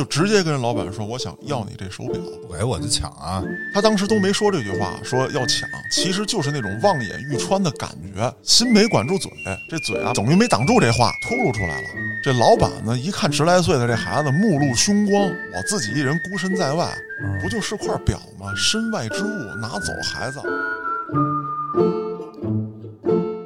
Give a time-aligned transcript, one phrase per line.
[0.00, 2.14] 就直接跟人老板说：“我想要你这手表。”
[2.48, 3.44] 不给我就抢啊！
[3.74, 9.30] 他当时都没说这句话，说要抢，其实就是那种望眼欲穿的感觉，心没管住嘴，
[9.68, 11.88] 这嘴啊等于没挡住这话，秃噜出来了。
[12.24, 16.96] 这老板呢，一看十来岁的这孩子目露凶光，我自己一人孤身在外，
[17.42, 18.54] 不就是块表吗？
[18.56, 20.40] 身外之物拿走，孩子，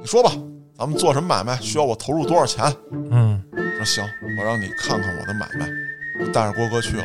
[0.00, 0.30] 你说吧，
[0.78, 1.60] 咱们做什么买卖？
[1.60, 2.72] 需要我投入多少钱？
[3.10, 3.42] 嗯，
[3.76, 4.04] 说行，
[4.38, 5.68] 我让你看看我的买卖。
[6.24, 7.04] 就带着郭哥去了，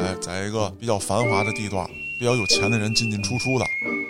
[0.00, 1.86] 哎，在一个比较繁华的地段，
[2.18, 3.64] 比较有钱的人进进出出的，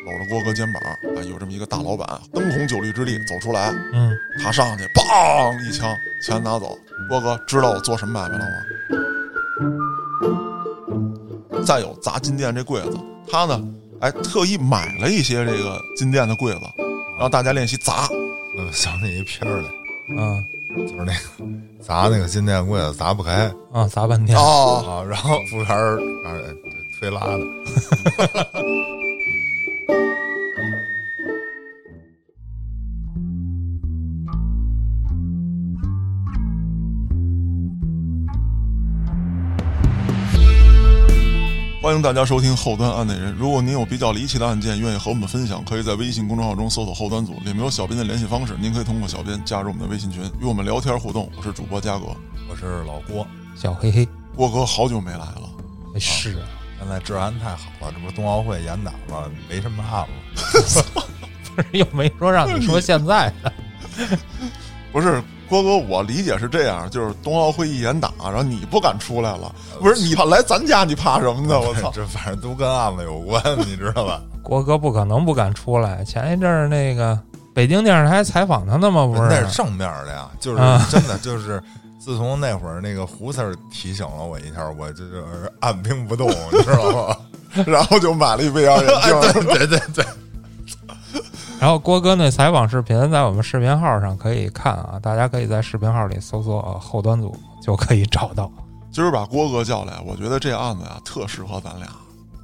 [0.07, 0.83] 搂着郭哥肩膀，
[1.17, 6.79] 啊，有这么一个大老板，灯红酒绿之地走出来，嗯，他上去，梆一枪，钱拿走。
[7.09, 8.57] 郭哥知道我做什么买卖了吗？
[11.65, 12.97] 再有砸金店这柜子，
[13.31, 13.63] 他呢，
[14.01, 16.61] 哎，特意买了一些这个金店的柜子，
[17.21, 18.09] 让大家练习砸。
[18.59, 19.69] 嗯想起一片儿来，
[20.17, 20.43] 嗯
[20.77, 21.19] 就是那个
[21.81, 24.37] 砸那个金店柜子砸不开啊，砸半天。
[24.37, 26.35] 哦，啊，然后服务员儿啊
[26.99, 27.39] 推拉的，
[41.87, 43.33] 欢迎大家收听后端案内人。
[43.39, 51.31] 如果您有比较离奇的案件，愿意和我们分享，可以在微信公众号中搜索“后端组”，里面有小编的联系方式，您可以通过小编加入我们的微信群，与我们聊天互动。
[51.37, 52.07] 我是主播嘉哥，
[52.51, 53.25] 我是老郭。
[53.55, 55.49] 小黑黑，郭哥好久没来了，
[55.95, 56.43] 哎是啊，
[56.81, 59.31] 现在治安太好了，这不是冬奥会严打了？
[59.49, 61.65] 没什么案了。
[61.71, 63.53] 又没说让你说现在的。
[64.91, 71.61] 不是郭哥，我理解是这样，就是冬奥会一严打，然后你不敢出来了，不是你怕来咱家，你怕什么呢？
[71.61, 71.91] 我操！
[71.95, 74.21] 这反正都跟案子有关， 你知道吧？
[74.43, 76.05] 郭哥不可能不敢出来。
[76.05, 77.19] 前一阵儿那个
[77.55, 79.07] 北京电视台采访他呢吗？
[79.07, 81.63] 不是，那是正面的呀，就是啊真的就是。
[81.99, 87.17] 自从那会儿那个胡 Sir 提醒了我一下，我这就是按兵不动，你知道吗？
[87.67, 89.45] 然后就买了一 VR 眼镜。
[89.47, 90.05] 对对对，
[91.59, 98.51] 然后郭哥那采访视频在我们视频号上可以看啊，大家可以在视频号里搜索呃“后端组”就可以找到。
[98.93, 101.89] 今儿把郭哥叫来，我觉得这案子呀特适合咱俩。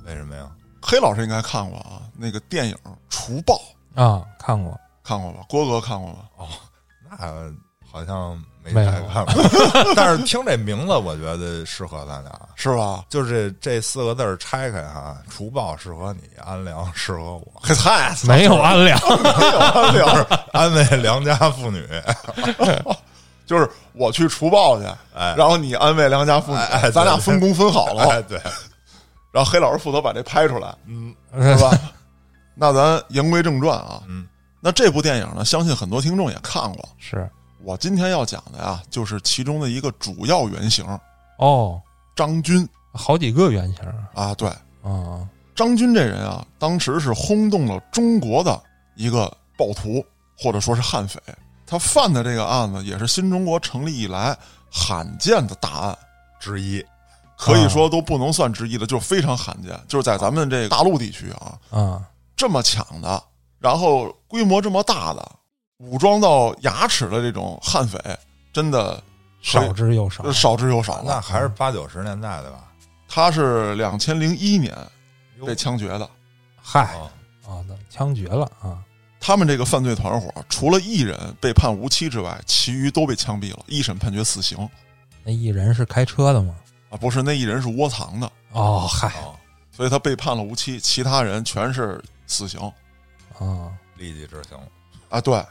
[0.06, 0.50] 为什么呀？
[0.80, 2.74] 黑老师应该看过啊，那个电影
[3.08, 3.60] 《除暴》
[4.02, 5.44] 啊，看过，看过吧？
[5.48, 6.18] 郭哥看过吗？
[6.38, 6.48] 哦，
[7.10, 7.16] 那
[7.92, 9.34] 好像没太看过，
[9.94, 12.32] 但是听这名字，我觉得适合咱俩。
[12.56, 13.04] 是吧？
[13.08, 18.98] 就是这四个字儿拆开哈，除暴适合你，安良适合我，嘿嗨，没有安良，
[19.92, 21.86] 没有安良，安慰良家妇女。
[23.44, 25.34] 就是我去除暴去，哎。
[25.36, 28.40] 然后你安慰良家妇女，哎哎咱俩分工分好了，哎，对，
[29.30, 31.14] 然后黑老师负责把这拍出来，嗯。
[31.34, 31.70] 是吧？
[32.54, 34.26] 那咱言归正传啊，嗯，
[34.60, 36.88] 那这部电影呢，相信很多听众也看过。
[36.98, 37.28] 是
[37.64, 40.84] 我今天要讲的呀，就是其中的一个主要原型
[41.38, 41.80] 哦，
[42.16, 43.84] 张军好几个原型
[44.14, 44.34] 啊。
[44.34, 44.48] 对，
[44.82, 48.60] 啊，张军这人啊，当时是轰动了中国的
[48.96, 50.04] 一个暴徒，
[50.36, 51.20] 或者说是悍匪。
[51.66, 54.36] 他犯的这个案子，也是新中国成立以来
[54.70, 55.98] 罕见的大案，
[56.38, 56.84] 之一。
[57.38, 59.76] 可以说都不能算之一的，就是非常罕见。
[59.88, 62.02] 就是在咱们这个大陆地区啊，啊，
[62.36, 63.20] 这么抢的，
[63.58, 65.32] 然后规模这么大的，
[65.82, 67.98] 武装到牙齿的这种悍匪，
[68.52, 69.02] 真的
[69.40, 70.30] 少之又少。
[70.32, 71.04] 少之又少了。
[71.06, 72.64] 那还是八九十年代的吧？
[73.08, 74.74] 他是两千零一年
[75.44, 76.08] 被枪决的。
[76.62, 77.10] 嗨哦
[77.44, 78.78] 啊，那枪决了啊，
[79.18, 84.68] 他们这个犯罪团伙，除了一人被判无期之外，其余都被枪毙了，一审判决死刑。
[85.24, 86.54] 那一人是开车的吗？
[86.90, 89.34] 啊，不是，那一人是窝藏的，哦，嗨哦，
[89.72, 92.60] 所以他被判了无期，其他人全是死刑。
[93.38, 94.56] 啊，立即执行。
[95.08, 95.44] 啊，对，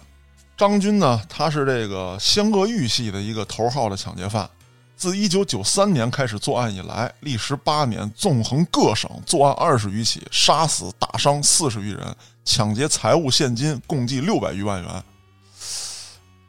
[0.61, 4.47] 张军呢，他是这个湘鄂豫系的一个头号的抢劫犯，
[4.95, 15.03] 自一九九三年开始作案以来，历时八年，纵横各省作案二十余起，杀死打伤四十余人，抢劫财物现金共计六百余万元。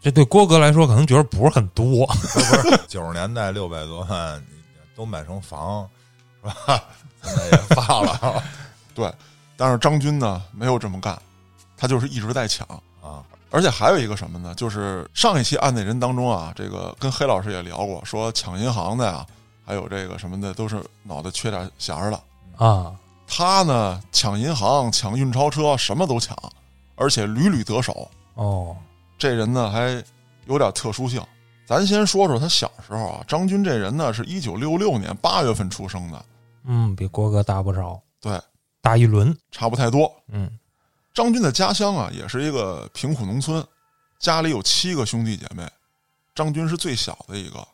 [0.02, 2.06] 这对郭哥来说可能觉得不是很多。
[2.06, 4.58] 不是九十年代六百多万，你
[4.94, 5.88] 都买成房
[6.42, 6.84] 是吧？
[7.22, 8.44] 现在也发了
[8.94, 9.10] 对，
[9.56, 11.18] 但是张军呢没有这么干，
[11.78, 12.68] 他就是一直在抢。
[13.52, 13.54] 啊。
[13.54, 14.54] 而且还有一个什么呢？
[14.54, 19.26] 就是上一期案内人当中啊，这个跟黑老师也聊过，说抢银行的呀，
[19.64, 22.20] 还有这个什么的，都是脑袋缺点弦儿的。
[22.56, 22.94] 啊，
[23.26, 26.36] 他呢，抢银行、抢运钞车，什么都抢，
[26.96, 28.10] 而且屡屡得手。
[28.34, 28.76] 哦，
[29.18, 30.02] 这人呢，还
[30.46, 31.22] 有点特殊性。
[31.66, 36.24] 咱先说说他小时候啊，张军这人呢，是一九六六年八月份出生的，
[36.64, 38.40] 嗯，比郭哥大不少，对，
[38.80, 39.34] 大一轮。
[39.50, 40.12] 差不太多。
[40.28, 40.50] 嗯，
[41.14, 43.64] 张军的家乡啊，也是一个贫苦农村，
[44.18, 45.68] 家里有七个兄弟姐妹，
[46.34, 47.66] 张军是最小的一个，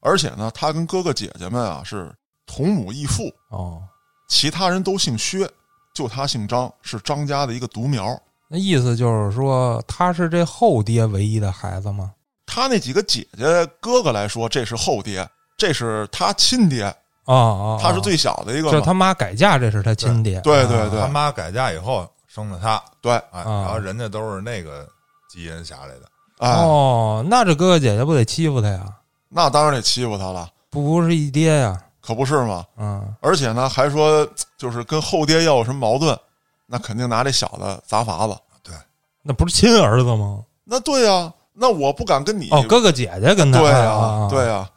[0.00, 2.12] 而且呢，他跟哥哥姐姐们啊是
[2.46, 3.82] 同母异父，哦，
[4.28, 5.48] 其他人都姓薛，
[5.94, 8.20] 就他姓张，是张家的一个独苗。
[8.48, 12.12] 那意思就是说他是这后爹唯一的孩子吗？
[12.44, 16.84] 他那几个姐姐哥哥来说，这是后爹，这是他亲爹，
[17.24, 18.70] 哦哦，他是最小的一个。
[18.70, 20.38] 就他妈改嫁，这是他亲爹。
[20.42, 24.88] 对对对他妈改嫁以后生的他，对，哎，啊然后人家都是那个
[25.28, 26.02] 基因下来的，
[26.38, 28.86] 哎，哦，那这哥哥姐姐不得欺负他呀？
[29.28, 31.78] 那当然得欺负他了，不是一爹呀？
[32.00, 32.64] 可不是吗？
[32.78, 34.26] 嗯，而且呢，还说
[34.56, 36.18] 就是跟后爹要有什么矛盾，
[36.66, 38.34] 那肯定拿这小子砸法子。
[38.62, 38.74] 对
[39.20, 40.42] 那不是亲儿子吗？
[40.64, 44.68] 那对呀、那我不敢跟你哦，哥哥姐姐跟他对呀、啊，对啊。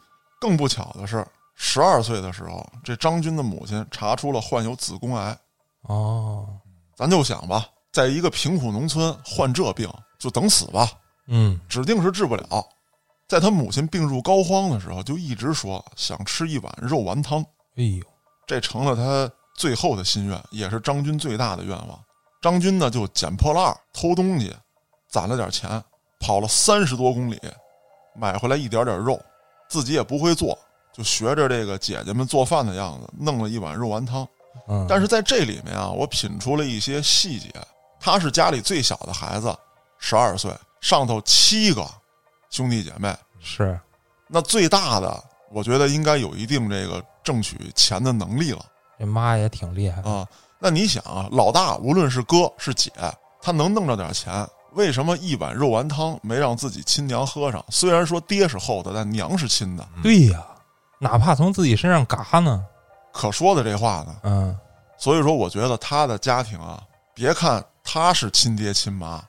[0.42, 1.26] 更不巧的是，
[1.56, 5.36] 十二岁的时候，这张军的母亲查出了患有子宫癌。
[5.84, 6.48] 哦，
[6.96, 10.90] 咱就想吧，在一个贫苦农村患这病，就等死吧，
[11.28, 12.46] 嗯，指定是治不了。
[13.28, 17.42] 在他母亲病入膏肓的时候，就一直说想吃一碗肉丸汤，
[17.76, 18.04] 哎呦，
[18.48, 22.00] 这成了他最后的心愿，也是张军最大的愿望。
[22.42, 24.56] 张军呢，就捡破烂偷东西，
[25.10, 25.84] 攒了点钱，
[26.20, 27.40] 跑了三十多公里，
[28.16, 29.20] 买回来一点点肉，
[29.68, 30.58] 自己也不会做，
[30.94, 34.26] 就学着这个姐姐们做饭的样子，弄了一碗肉丸汤。
[34.68, 37.50] 嗯，但是在这里面啊，我品出了一些细节。
[38.00, 39.56] 他是家里最小的孩子，
[39.98, 41.84] 十二岁，上头七个
[42.52, 43.80] 兄弟姐妹，是
[44.28, 48.64] 那最大的，我觉得应该有一定这个挣取钱的能力了
[49.00, 50.10] 这妈也挺厉害的。
[50.12, 50.28] 啊。
[50.60, 52.92] 那你想啊，老大无论是哥是姐，
[53.42, 57.64] 他能弄着点钱，为什么一碗肉丸汤没让自己亲娘喝上？
[57.70, 60.46] 虽然说爹是厚的，但娘是亲的，对呀，
[61.00, 62.64] 哪怕从自己身上嘎呢。
[63.16, 64.16] 可说的这话呢。
[64.24, 64.60] 嗯，
[64.98, 66.84] 所以说，我觉得他的家庭啊，
[67.14, 69.24] 别看他是亲爹亲妈，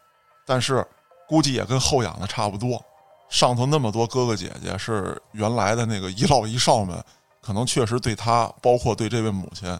[0.44, 0.84] 但是
[1.28, 2.82] 估计也跟后养的差不多。
[3.28, 7.00] 上头那么多哥哥姐姐是原来的那个一老一少们，
[7.40, 9.78] 可能确实对他，包括对这位母亲，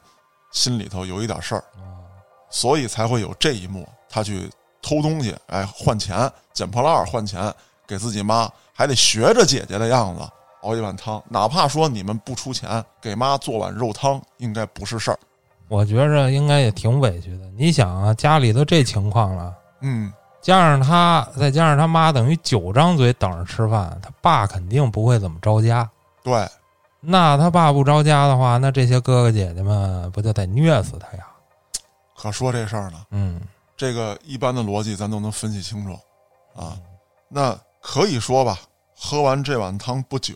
[0.52, 1.64] 心里头有一点事儿，
[2.48, 3.88] 所以才会有这一幕。
[4.08, 4.48] 他去
[4.80, 7.52] 偷东西，哎，换钱，捡破烂换钱
[7.86, 10.28] 给自己妈，还得学着姐姐的样子
[10.66, 15.18] 熬一碗汤，哪怕说你们不出钱给妈做碗肉汤，应该不是事儿。
[15.68, 17.46] 我觉着应该也挺委屈的。
[17.56, 25.88] 你想啊，家里都这情况了，嗯，加上他，再加上他妈，等于九张嘴等着吃饭，他爸肯定不会怎么着家。
[26.24, 26.48] 对，
[27.00, 31.26] 那他爸不着家的话，那这些哥哥姐姐们不就得虐死他呀？
[32.16, 33.40] 可说这事儿呢，嗯，
[33.76, 35.92] 这个一般的逻辑咱都能分析清楚
[36.60, 36.76] 啊。
[37.28, 38.58] 那可以说吧，
[38.98, 40.34] 喝完这碗汤不久，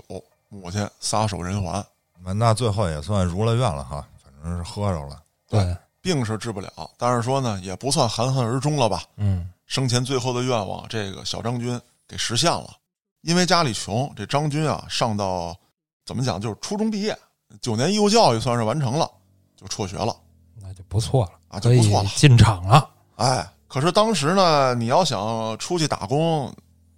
[0.50, 1.82] 母亲撒手人寰，
[2.22, 5.20] 那那最后也算如了愿了哈，反正是喝着了。
[5.48, 9.02] 对，病是治不了，但是说呢，也不算含恨而终了吧。
[9.16, 12.76] 嗯，生前最后的愿望，这个小张军给实现了。
[13.22, 15.56] 因为家里穷，这张军啊，上到
[16.04, 17.18] 怎么讲，就是初中毕业，
[17.60, 19.10] 九年义务教育算是完成了，
[19.56, 20.14] 就辍学了
[20.60, 22.10] 那就不错了，啊，就不错了。
[22.16, 22.88] 进厂了。
[23.16, 26.50] 哎，可是当时呢，你要想出去打工，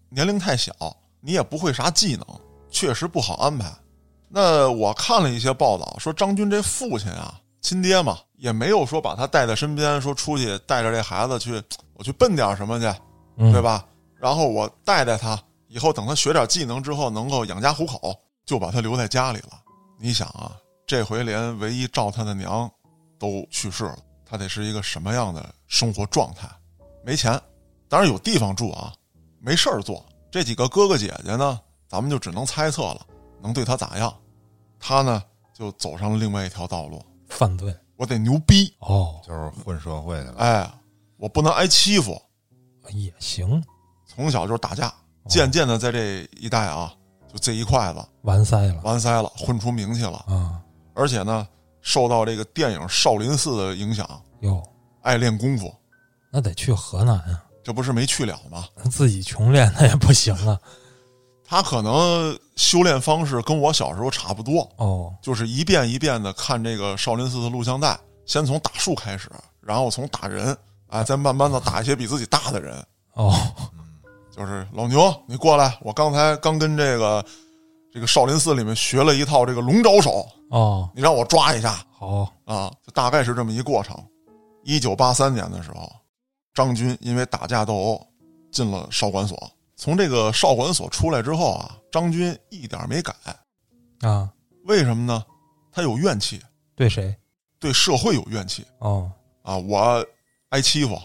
[0.08, 0.72] 年龄太小，
[1.24, 2.26] 你也不会啥技能，
[2.68, 3.72] 确实不好安排。
[4.28, 11.62] 那我看了一些报道，说张军这父亲啊，亲爹嘛，也没有说把他带在身边，说出去带着这孩子去，
[11.94, 12.86] 我去奔点什么去，
[13.36, 13.62] 嗯，对？
[13.62, 13.86] 吧？
[14.16, 18.14] 然后我带带他，以后等他学点技能之后，能够养家糊口，
[18.44, 19.50] 就把他留在家里了。
[19.98, 20.56] 你想啊，
[20.86, 22.68] 这回连唯一照他的娘
[23.18, 26.48] 都去世了，他得是一个什么样的生活状态？
[27.04, 27.40] 没钱，
[27.88, 28.92] 当然有地方住啊，
[29.40, 30.04] 没事儿做。
[30.32, 33.06] 这几个哥哥姐姐呢，咱们就只能猜测了，
[33.42, 34.12] 能对他咋样？
[34.80, 35.22] 他呢，
[35.52, 37.04] 就走上了另外一条道路。
[37.28, 40.38] 犯罪我得牛逼，哦，就是混社会的了。
[40.38, 40.72] 哎，
[41.18, 42.18] 我不能挨欺负。
[42.88, 43.62] 也行，
[44.06, 44.90] 从小就是打架，
[45.28, 46.94] 渐渐的在这一带啊，
[47.30, 50.16] 就这一块子完塞了完塞了，混出名气了。
[50.26, 50.62] 啊！
[50.94, 51.46] 而且呢，
[51.82, 54.08] 受到这个电影《少林寺》的影响，
[54.40, 54.62] 哟，
[55.02, 55.70] 爱练功夫，
[56.30, 58.66] 那得去河南啊，这不是没去了吗？
[58.90, 60.58] 自己穷练那也不行啊。
[61.44, 70.56] 他可能修炼方式跟我小时候差不多，哦，就是一遍一遍的看这个少林寺的录像带，先从打树开始，然后从打人，
[70.88, 72.74] 啊，再慢慢的打一些比自己大的人。
[73.12, 73.34] 哦，
[74.34, 77.22] 就是老牛，你过来，我刚才刚跟这个
[77.92, 83.94] 这个少林寺里面学了一套这个龙爪手，哦，你让我抓一下好，啊，就大概是这么一过程。
[84.64, 85.92] 一九八三年的时候，
[86.54, 88.06] 张军因为打架斗殴
[88.50, 89.50] 进了少管所。
[89.76, 93.14] 从这个少管所出来之后啊，张军一点没改，
[94.02, 94.30] 啊，
[94.64, 95.24] 为什么呢？
[95.72, 96.40] 他有怨气，
[96.76, 97.16] 对谁？
[97.58, 99.10] 对社会有怨气哦，
[99.42, 99.56] 啊！
[99.56, 100.04] 我
[100.50, 101.00] 挨欺负，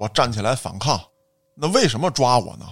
[0.00, 1.00] 我站起来反抗，
[1.54, 2.66] 那为什么抓我呢？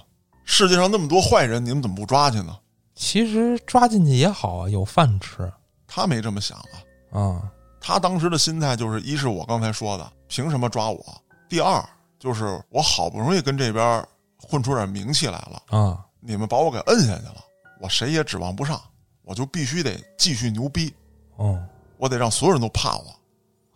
[0.45, 2.59] 世界上那么多坏人，你们怎么不抓去呢？
[2.95, 5.51] 其实抓进去也好啊，有饭吃
[5.87, 7.53] 他没这么想啊，啊。
[7.81, 11.23] 他当时的心态就是：一是我刚才说的，凭什么抓我？
[11.49, 11.83] 第二
[12.21, 17.37] 就是我好不容易跟这边混出点名气来了，啊，你们把我给摁下去了，
[17.81, 18.81] 我谁也指望不上，
[19.23, 20.95] 我就必须得继续牛逼，
[21.37, 21.59] 哦
[21.97, 23.05] 我得让所有人都怕我，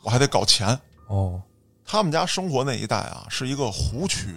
[0.02, 0.78] 我还得搞钱。
[1.08, 1.40] 哦，
[1.84, 4.34] 他们家生活那一带啊，是一个湖区，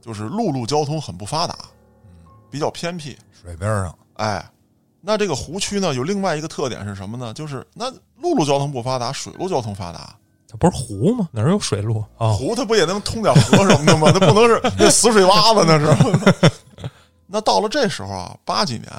[0.00, 1.56] 就是陆路交通很不发达，
[2.50, 3.16] 比较偏僻。
[3.32, 4.44] 水边上，哎，
[5.00, 7.34] 那这个湖区呢，有另外一个特点是什么呢？
[7.34, 10.16] 就是那陆路交通不发达，水路交通发达。
[10.52, 11.26] 这不是湖吗？
[11.32, 12.32] 哪儿有水路啊？
[12.34, 14.12] 湖它不也能通点河什么的吗？
[14.12, 16.52] 它不能是那死水洼子那是。
[17.26, 18.90] 那到了这时候啊，八几年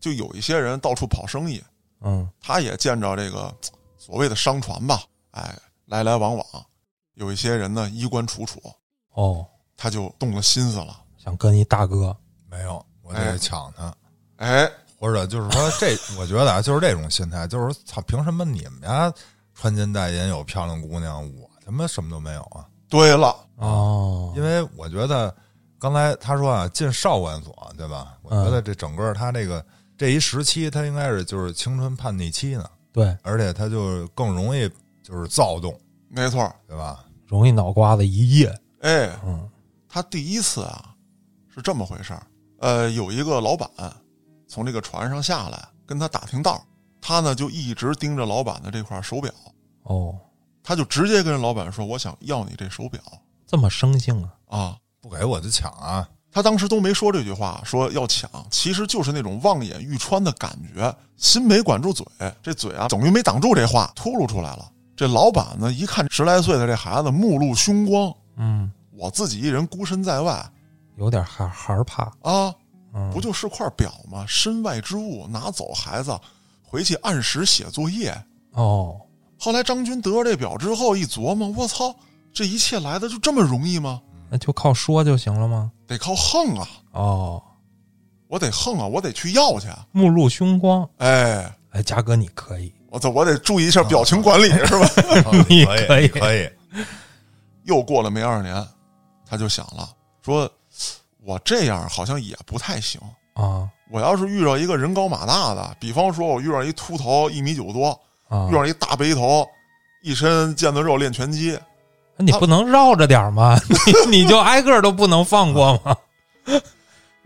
[0.00, 1.62] 就有一些人到处跑生意，
[2.00, 3.54] 嗯他也见着这个
[3.96, 5.00] 所谓的商船吧，
[5.30, 5.54] 哎，
[5.86, 6.44] 来来往往，
[7.14, 8.60] 有一些人呢衣冠楚楚，
[9.14, 11.00] 哦，他就动了心思了。
[11.16, 12.16] 想跟一大哥
[12.50, 13.94] 没有，我哎得抢他。
[14.38, 19.12] 哎，或者就是说这，我觉得啊，就是这种心态，就是操，凭什么你们家
[19.60, 22.64] 穿金戴银有漂亮姑娘，我他妈什么都没有啊？
[22.88, 25.34] 对了，哦，因为我觉得
[25.80, 28.16] 刚才他说啊，进少管所，对吧？
[28.22, 29.64] 我觉得这整个他这个
[29.96, 34.70] 这一时期，他应该是就是青春叛逆期呢，对，而且他就更容易
[35.02, 35.76] 就是躁动，
[36.08, 36.54] 没错儿。
[36.68, 37.04] 对吧？
[37.26, 38.56] 容易脑瓜子一夜。
[38.82, 39.50] 哎，嗯
[39.88, 40.94] 他第一次啊
[41.52, 42.22] 是这么回事儿，
[42.60, 43.68] 呃，有一个老板
[44.46, 46.60] 从这个船上下来，跟他打听道儿，
[47.08, 49.32] 他呢就一直盯着老板的这块手表，
[49.84, 50.14] 哦，
[50.62, 53.00] 他就直接跟老板说：“我想要你这手表
[53.46, 54.58] 这么生性啊？
[54.58, 56.06] 啊。”不给我就抢啊！
[56.32, 62.04] 他当时都没说这句话，说要抢，其实就是那种望眼欲穿的感觉，心没管住嘴，
[62.42, 64.70] 这嘴啊等于没挡住这话，秃噜出来了。
[64.96, 70.44] 这老板呢，一看十来岁的这孩子目露凶光，嗯，我自己一人孤身在外
[70.96, 72.12] 有点害害怕。
[72.22, 72.52] 啊，
[72.92, 74.26] 嗯，不就是块表吗？
[74.26, 76.10] 身外之物，拿走孩子，
[76.68, 78.14] 回去按时写作业。
[78.52, 79.00] 哦，
[79.38, 81.94] 后来张军得着这表之后一琢磨，我操，
[82.32, 84.02] 这一切来的就这么容易吗？
[84.30, 85.72] 那就靠说就行了吗？
[85.86, 86.68] 得靠横啊！
[86.92, 87.42] 哦，
[88.26, 88.86] 我得横啊！
[88.86, 89.68] 我得去要去。
[89.92, 90.86] 目露凶光。
[90.98, 94.88] 哎，哎，嘉哥你可以，我操，我得注意一下表情管理，是吧？
[95.48, 96.50] 你可可以以可以，
[97.64, 98.66] 又过了没二年，
[99.24, 99.88] 他就想了，
[100.22, 100.50] 说
[101.24, 103.00] 我这样好像也不太行。
[103.34, 109.46] 啊我要是遇到一个人高马大的，比方说我遇到一秃头一米九多，啊遇，到一大背头，
[110.02, 111.58] 一身腱子肉练拳击，
[112.16, 113.58] 那你不能绕着点吗？
[114.10, 115.96] 你你就挨个都不能放过吗？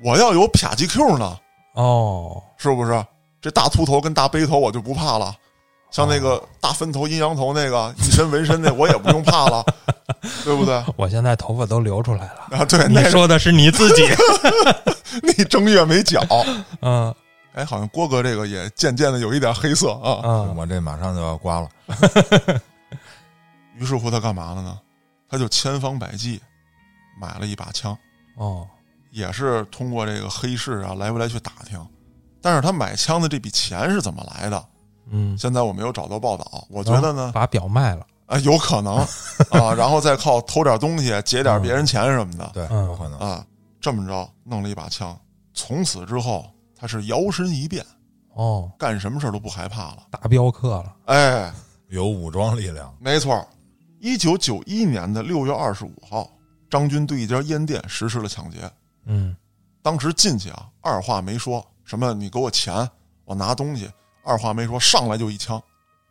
[0.05, 1.37] 我要有啪叽 Q 呢，
[1.75, 3.05] 哦，是不是？
[3.41, 5.35] 这大秃头跟大背头我就不怕了，
[5.91, 9.65] 像那个大分头阴阳头那个一身纹身那 我也不用怕了，
[10.45, 10.81] 对不对？
[10.97, 12.59] 我现在头发都流出来了。
[12.59, 14.07] 啊，对，你那说的是你自己，
[15.23, 16.21] 那正月没缴，
[16.81, 17.15] 嗯
[17.55, 20.21] 哎，好像郭哥这个也渐渐的有一点黑色啊。
[20.25, 21.69] 嗯，我这马上就要刮了。
[23.77, 24.79] 于是乎他干嘛了呢？
[25.29, 26.41] 他就千方百计
[27.21, 27.97] 买了一把枪，
[28.37, 28.67] 哦，
[29.11, 31.79] 也是通过这个黑市啊来回来去打听。
[32.41, 34.65] 但是他买枪的这笔钱是怎么来的？
[35.11, 36.67] 嗯，现在我没有找到报道。
[36.71, 38.97] 我觉得呢，把表卖了，啊，有可能
[39.51, 43.19] 啊，然后再靠偷点东西劫点别人钱什么的对，嗯有可能。
[43.19, 43.45] 啊，
[43.83, 45.15] 这么着弄了一把枪。
[45.53, 47.85] 从此之后，他是摇身一变，
[48.35, 50.07] 哦，干什么事儿都不害怕了。
[50.09, 51.53] 大镖客了，哎，
[51.89, 53.47] 有武装力量，没错儿，
[53.99, 56.31] 一九九一年的六月二十五号，
[56.71, 58.59] 张军对一家烟店实施了抢劫。
[59.05, 59.37] 嗯，
[59.83, 62.89] 当时进去啊，二话没说，什么你给我钱，
[63.25, 63.91] 我拿东西，
[64.25, 65.61] 二话没说，上来就一枪。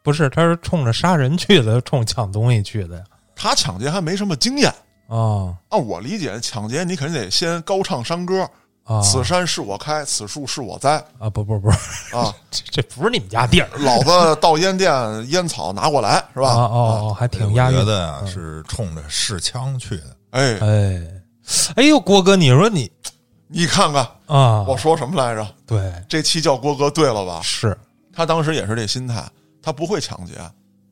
[0.04, 3.04] 不是，他是冲着杀人去的，冲抢东西去的呀。
[3.36, 4.74] 他抢劫还没什么经验，
[5.12, 8.50] 哦按我理解，抢劫你肯定得先高唱山歌，
[8.86, 11.04] 啊，此山是我开，此树是我栽。
[11.20, 11.70] 啊，不不不。
[11.70, 12.34] 是，啊！
[12.50, 14.92] 这这不是你们家地儿，老子到烟店，
[15.30, 16.48] 烟草拿过来，是吧？
[16.50, 17.92] 啊哦哦，还挺押韵我觉。
[17.92, 20.16] 得啊是冲着试枪去的。
[20.32, 21.02] 哎，哎，
[21.76, 22.90] 哎呦，郭哥，你说你
[23.48, 25.46] 你看看啊，我说什么来着？
[25.68, 25.92] 对。
[26.08, 27.42] 这期叫郭哥对了吧？
[27.44, 27.78] 是。
[28.14, 29.24] 他当时也是这心态，
[29.62, 30.34] 他不会抢劫，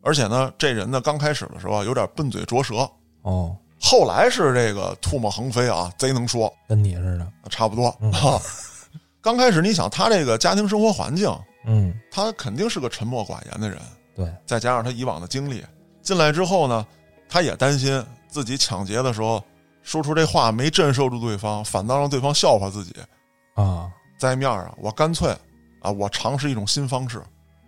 [0.01, 2.89] 而且呢，这人呢刚开始的时候啊有点笨嘴拙舌，
[3.23, 8.39] 哦，后来是这个唾沫横飞啊，贼能说，跟你似的，差不多嗯哈。
[9.21, 11.29] 刚开始你想他这个家庭生活环境，
[11.65, 13.79] 嗯，他肯定是个沉默寡言的人，
[14.15, 15.63] 对，再加上他以往的经历，
[16.01, 16.85] 进来之后呢，
[17.27, 19.43] 他也担心自己抢劫的时候
[19.83, 22.93] 说出这话没震慑住对方，反倒让对方笑话自己。
[23.55, 25.35] 啊，在面儿啊，我干脆
[25.81, 27.21] 啊，我尝试一种新方式，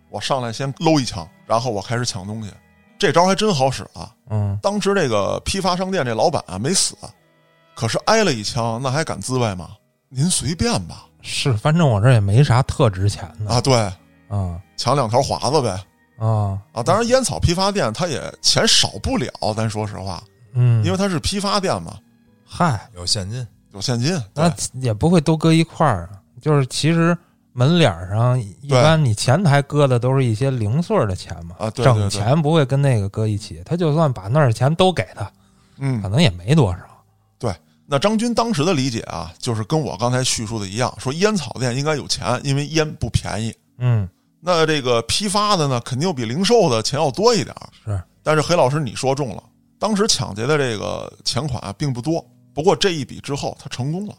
[0.10, 2.50] 我上来先搂一枪，然后我开始抢东西。
[3.01, 4.13] 这招还真好使啊！
[4.29, 6.96] 嗯，当时这个批发商店这老板啊没死，
[7.74, 9.72] 可是挨了一枪，那还敢自卫吗？
[10.08, 11.08] 您随便吧。
[11.24, 13.91] 是，反正我这也没啥特值钱的啊，对，
[14.29, 15.70] 嗯抢两条华子呗
[16.20, 16.84] 啊，啊！
[16.84, 21.98] 当然，烟草批发店它也钱少不了，咱说实话，嗯，因为它是批发店嘛，
[22.46, 24.15] 嗨，有现金，有现金。
[24.36, 26.22] 那也不会都搁一块儿啊。
[26.39, 27.17] 就是其实
[27.53, 33.62] 门脸上一般你前台搁的都是一些零碎的钱嘛，啊对对对整钱不会跟那个搁一起。
[33.65, 35.31] 他就算把那儿的钱都给他，可
[35.79, 36.79] 嗯，能也没多少。
[37.38, 37.53] 对
[37.86, 43.53] 那张军当时的理解啊，就是跟我刚才叙述的一样，说烟草店应该有钱，因为烟不便宜。
[43.79, 44.08] 嗯，
[44.39, 47.53] 那这个批发的呢，肯定比零售的钱要多一点。
[47.84, 49.43] 是，但是黑老师你说中了，
[49.77, 54.13] 当时抢劫的这个钱款啊并不多，不过这一笔之后他成功了。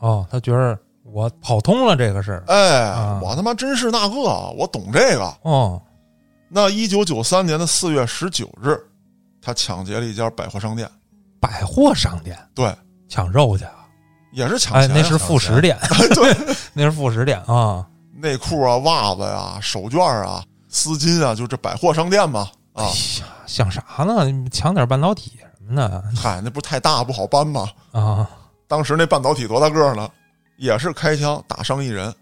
[0.00, 2.44] 哦，他觉得我跑通了这个事儿。
[2.46, 4.14] 哎，啊我他妈真是那个，
[4.56, 5.34] 我懂这个。
[5.42, 5.80] 哦，
[6.48, 8.78] 那一九九三年的四月十九日，
[9.40, 10.88] 他抢劫了一家百货商店，
[11.40, 12.74] 百货商店对，
[13.08, 13.86] 抢肉去啊？
[14.32, 15.76] 也是抢哎， 那是副食店，
[16.14, 17.86] 对，那是副食店啊。
[18.14, 22.48] 内裤啊、袜子呀、手绢啊、丝巾啊，就这百货商店嘛。
[22.72, 24.14] 啊哎，呀，想啥呢？
[24.50, 27.68] 抢点半导体什么的嗨，那不是太大不好搬吗？
[27.92, 28.30] 啊？
[28.68, 30.08] 当时那半导体多大个儿呢？
[30.62, 32.14] 也是开枪打伤一人。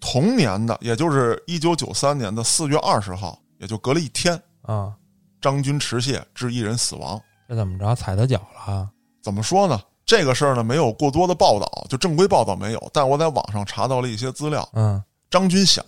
[0.00, 4.92] 同年的，也就是一九九三年的四月二十号，也就隔了一天，啊，
[5.40, 7.18] 张军持械致一人死亡。
[7.48, 8.90] 这怎么着踩他脚了啊？
[9.22, 9.80] 怎么说呢？
[10.04, 12.90] 这个事儿呢，没有过多的报道，就正规报道没有。
[12.92, 14.68] 但我在网上查到了一些资料。
[14.72, 15.82] 嗯，张军想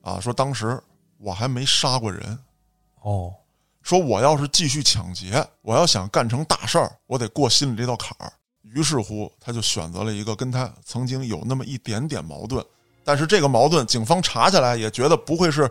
[0.00, 0.82] 啊，说当时
[1.18, 2.38] 我还没杀过人，
[3.02, 3.32] 哦，
[3.82, 8.32] 说我要是继续抢劫，我要想干成大事儿，我得过心里这道坎儿。
[8.74, 12.64] 于是乎，他就选择了一个跟他曾经有那么一点点矛盾，
[13.04, 15.70] 但是这个矛盾，警方查下来也觉得不会是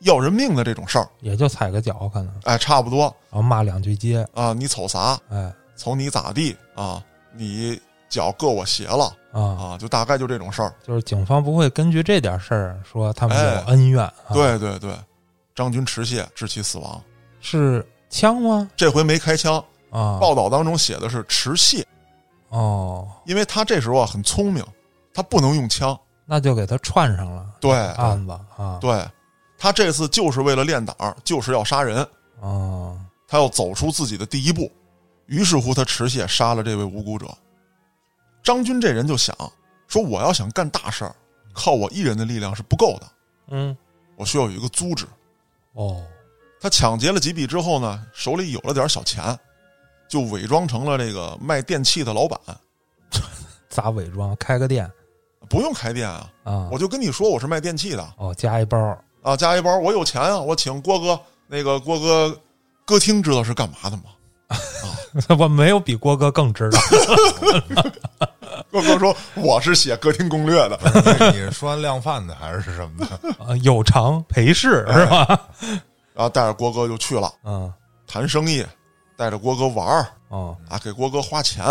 [0.00, 1.08] 要人命的这种事儿。
[1.20, 5.18] 也就踩个脚可能，哎，差不多然后骂两句街，啊，你瞅啥？
[5.28, 7.02] 哎瞅你咋地啊？
[7.32, 7.80] 你
[8.10, 9.78] 脚硌我鞋了啊，啊？
[9.78, 10.74] 就大概就这种事儿。
[10.86, 14.92] 就是警方不会根据这点事儿说他们哎有恩怨，啊、，对对对，
[15.54, 17.00] 张军持械致其死亡。
[17.40, 18.68] 是枪吗？
[18.76, 19.56] 这回没开枪，
[19.88, 21.82] 啊，报道当中写的是持械，
[22.50, 24.64] 哦，因为他这时候啊很聪明，
[25.12, 25.98] 他不能用枪。
[26.26, 27.72] 那就给他串上了对。
[27.72, 29.04] 案子啊，对，
[29.58, 32.06] 他这次就是为了练胆儿，就是要杀人，
[32.38, 34.70] 哦，他要走出自己的第一步。
[35.26, 37.26] 于是乎，他持械杀了这位无辜者。
[38.42, 39.36] 张军这人就想
[39.88, 41.14] 说，我要想干大事儿，
[41.52, 43.06] 靠我一人的力量是不够的，
[43.48, 43.76] 嗯，
[44.16, 45.06] 我需要有一个组织。
[45.72, 46.02] 哦，
[46.60, 49.38] 他抢劫了几笔之后呢，手里有了点小钱，
[50.10, 52.38] 就伪装成了这个卖电器的老板，
[53.70, 54.34] 咋伪装？
[54.36, 54.90] 开个店
[55.48, 56.68] 不用开店啊，啊？
[56.70, 58.76] 我就跟你说我是卖电器的哦，加一包，
[59.22, 62.36] 啊，加一包，我有钱啊，我请郭哥，那个郭哥，
[62.84, 64.02] 歌厅知道是干嘛的吗？
[64.50, 64.58] 啊
[65.38, 66.78] 我没有比郭哥更知道。
[68.70, 70.78] 郭哥说我是写歌厅攻略的，
[71.32, 73.30] 你是说量贩的还是什么的？
[73.44, 75.40] 啊，有偿陪侍是吧？
[76.14, 77.72] 然后带着郭哥就去了嗯，
[78.06, 78.64] 谈生意，
[79.20, 81.62] 带着郭哥玩儿哦，啊，给郭哥花钱，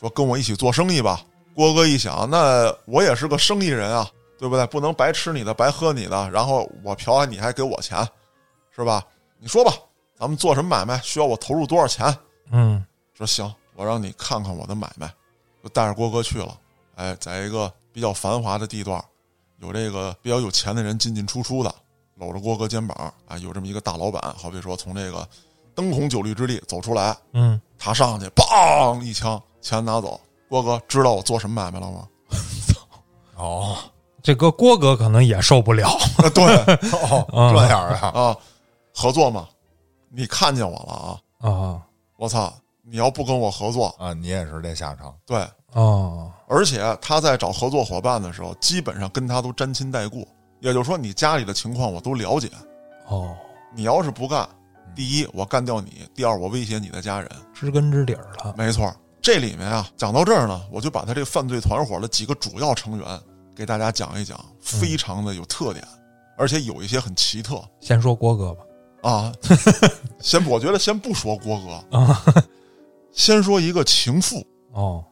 [0.00, 1.20] 说跟我一起做生意吧。
[1.54, 4.66] 郭哥一想，那我也是个生意人啊，对不对？
[4.68, 7.98] 不能白吃你的，白喝你的，然后我嫖完你还给我钱，
[8.74, 9.04] 是吧？
[9.38, 9.74] 你说吧，
[10.18, 10.98] 咱们做什么买卖？
[11.00, 12.06] 需要我投入多少钱？
[12.50, 15.06] 嗯，说行，我让你看看我的买卖，
[15.62, 16.58] 就带着郭哥去了。
[16.94, 18.98] 哎，在一个比较繁华的地段，
[19.58, 21.74] 有这个比较有钱的人进进出出的，
[22.14, 25.28] 搂着郭哥肩膀啊，有这么一个大老板，好比说从这个
[25.74, 30.20] 灯红酒绿之地走出来，嗯，他上去，梆一枪，钱拿走。
[30.48, 32.06] 郭哥知道我做什么买卖了吗？
[33.36, 33.76] 哦。
[34.22, 35.86] 这个郭哥可能也受不了。
[36.16, 36.44] 啊， 对。
[37.10, 38.36] 哦，啊 这样啊，啊，
[38.94, 39.46] 合作嘛，
[40.08, 41.50] 你看见我了啊！
[41.50, 41.82] 啊，
[42.16, 42.50] 我操，
[42.82, 50.26] 你要不跟我合作，啊，你也是这下场，对，哦，而且他在找合作伙伴的时候，基本上跟他都沾亲带故，
[50.60, 52.48] 也就是说，你家里的情况我都了解。
[53.08, 53.36] 哦，
[53.74, 54.48] 你要是不干，
[54.94, 57.30] 第一我干掉你，第二我威胁你的家人。
[57.52, 58.54] 知根知底儿了。
[58.56, 63.20] 没错，这里面啊，讲到这儿呢，我就把他这个犯罪团伙的几个主要成员
[63.54, 65.84] 给大家讲一讲，非常的有特点，
[66.36, 68.62] 而且有一些很奇特先说郭哥吧。
[69.02, 69.32] 啊。
[70.20, 72.24] 先，我觉得先不说郭哥 啊，
[73.12, 74.44] 先说一个情妇。
[74.72, 75.04] 哦，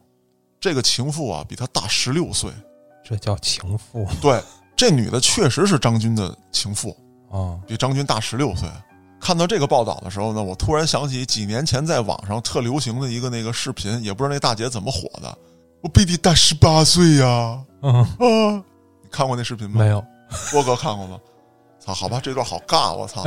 [0.59, 2.51] 这个情妇啊，比他大十六岁。
[3.03, 4.07] 这叫情妇。
[4.21, 4.41] 对，
[4.75, 6.95] 这女的确实是张军的情妇，
[7.29, 8.67] 哦，比张军大十六岁。
[9.23, 15.35] 看到这个报道的时候呢，我突然想起几年前在网上特流行的一个那个视频，也不知道那大姐怎么火的。
[15.81, 17.59] 我比你大十八岁呀！
[17.81, 18.63] 嗯，啊，
[19.01, 19.79] 你看过那视频吗？
[19.79, 20.03] 没有。
[20.51, 21.17] 郭哥看过吗？
[21.79, 23.23] 操，好吧，这段好尬，我操！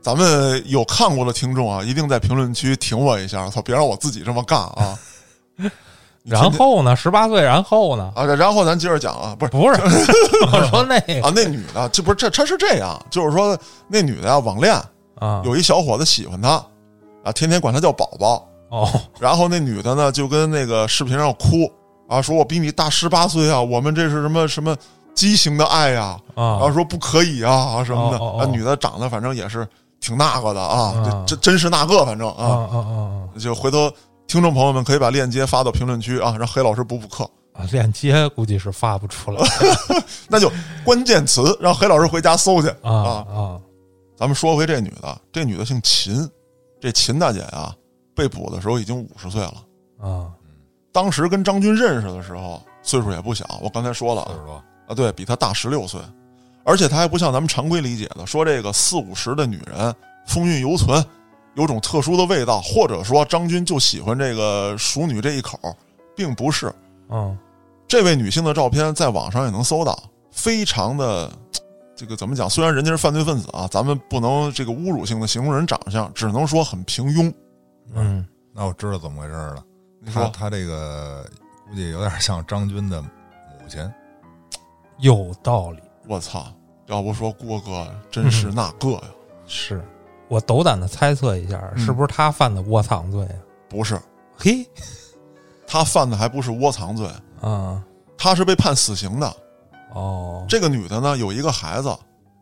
[0.00, 4.98] 咱们有看过的听众啊，一定在评论区挺我一下，操，别让我自己这么尬啊！
[6.24, 6.94] 然后呢？
[6.94, 8.12] 十八岁，然后呢？
[8.14, 9.80] 啊，然后咱接着讲啊，不是不是，
[10.52, 14.74] 我说那个啊，那女的，这不是这，她是这样，就是说那女的啊，网恋，
[15.22, 16.64] 啊，有一小伙子喜欢她，
[17.22, 18.88] 啊，天天管她叫宝宝，哦，
[19.20, 21.70] 然后那女的呢，就跟那个视频上哭
[22.08, 24.76] 啊，说我比你大十八岁啊，我们这是什么什么
[25.14, 28.40] 畸形的爱呀、然啊后说不可以啊啊什么的，哦哦哦。
[28.40, 29.66] 啊，女的长得反正也是
[30.00, 31.24] 挺那个的啊，啊。
[31.28, 32.44] 这这真是那个，反正啊。
[32.44, 33.88] 啊，啊啊就回头
[34.26, 37.22] 听众朋友们可以把链接发到评论区啊，让黑老师补补课。
[37.52, 37.68] 啊！
[37.70, 39.46] 链接估计是发不出来。
[40.26, 40.50] 那就
[40.82, 43.22] 关键词让黑老师回家搜去啊。
[43.30, 43.58] 啊
[44.22, 46.30] 咱们说回这女的，这女的姓秦，
[46.80, 47.74] 这秦大姐啊，
[48.14, 49.54] 被捕的时候已经五十岁了。
[50.00, 50.30] 啊
[50.92, 53.58] 当时跟张军认识的时候，岁数也不小。
[53.60, 54.22] 我刚才说了
[54.86, 56.00] 啊，对比他大十六岁，
[56.62, 59.92] 而且她还不像咱们常规理解的说这个四五十的女人
[60.28, 61.04] 风韵犹存，
[61.56, 65.58] 有种特殊的味道，或者说张军就喜欢这个熟女这一口，
[66.14, 66.72] 并不是。
[67.08, 67.36] 嗯
[67.88, 71.28] 这位女性的照片在网上也能搜到，非常的
[72.02, 72.50] 这个怎么讲？
[72.50, 77.32] 虽然人家是犯罪分子啊，咱们不能这个侮辱性的形容人长相，只能说很平庸。
[77.94, 79.64] 嗯那我知道怎么回事了。
[80.00, 81.24] 你说他他这个
[81.68, 83.08] 估计有点像张军的母
[83.68, 83.88] 亲，
[84.98, 86.52] 有道理，我操！
[86.86, 89.02] 要不说郭哥真是那个呀？
[89.46, 89.80] 是
[90.26, 93.38] 我斗胆的猜测一下，嗯是不是他犯的窝藏罪啊？
[93.68, 93.96] 不是，
[94.36, 94.68] 嘿
[95.68, 97.08] 他犯的还不是窝藏罪，
[97.40, 97.80] 啊
[98.18, 99.36] 他是被判死刑的。
[99.94, 101.96] 哦这个女的呢，有一个孩子，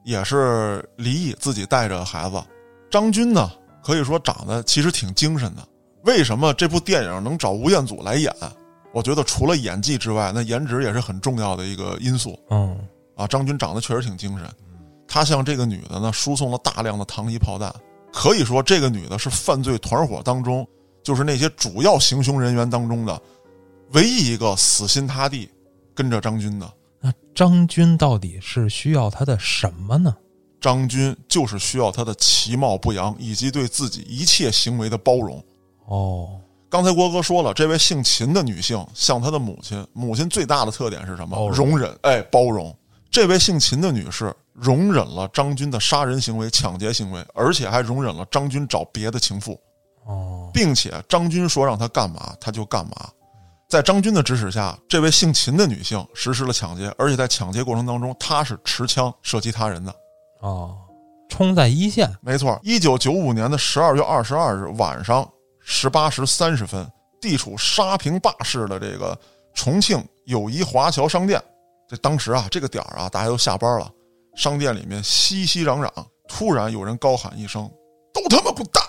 [0.04, 2.42] 也是离异，自己带着孩子。
[2.90, 3.50] 张军呢，
[3.84, 5.66] 可以说长得其实挺精神的。
[6.04, 8.34] 为什么这部电影能找吴彦祖来演？
[8.92, 12.76] 我觉得除了演技之外，那颜值也是很重要的一个因素嗯
[13.14, 13.26] 啊。
[13.26, 14.48] 张军长得确实挺精神，
[15.06, 17.72] 他向这个女的呢输送了大量的糖衣炮弹，
[18.12, 20.66] 可以说这个女的是犯罪团伙当中，
[21.04, 23.20] 就是那些主要行凶人员当中的
[23.92, 25.48] 唯一一个死心塌地
[25.94, 26.68] 跟着张军的。
[27.00, 30.14] 那张军到底是需要他的什么呢？
[30.60, 35.42] 张军就是需要他的其貌不扬，以及对自己一切行为的包容。
[35.86, 41.36] 哦刚才郭哥说了，这位姓秦的女性像她的母亲，母亲最大的特点是什么？
[41.48, 42.72] 容容忍，哎，包容。
[43.10, 49.58] 这位姓秦的女士容忍了张军的杀人行为、抢劫行为，而且还容忍了张军找别的情妇，
[50.04, 53.10] 哦并且张军说让她干嘛，她就干嘛。
[53.70, 59.94] 在张军的指使下，这位姓秦的女性实施了抢劫，而且在抢劫过程当中，她是持枪射击他人的。
[60.40, 60.76] 哦，
[61.28, 65.26] 冲在一线没错，一九九五年的十二月二十二日晚上
[65.60, 66.84] 十八时三十分，
[67.20, 69.16] 地处沙坪坝市的这个
[69.54, 71.40] 重庆友谊华侨商店，
[71.86, 73.88] 这当时啊，这个点儿啊，大家都下班了，
[74.34, 75.88] 商店里面熙熙攘攘，
[76.26, 77.70] 突然有人高喊一声
[78.12, 78.82] ：“都他妈滚蛋！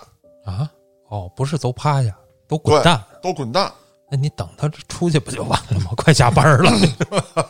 [0.56, 0.72] 啊
[1.10, 2.18] 哦，不是都趴下，
[2.48, 3.00] 都滚蛋。
[3.22, 3.72] 都滚蛋
[4.12, 5.92] 那你等他出去不就完了吗？
[5.96, 6.70] 快下班了。”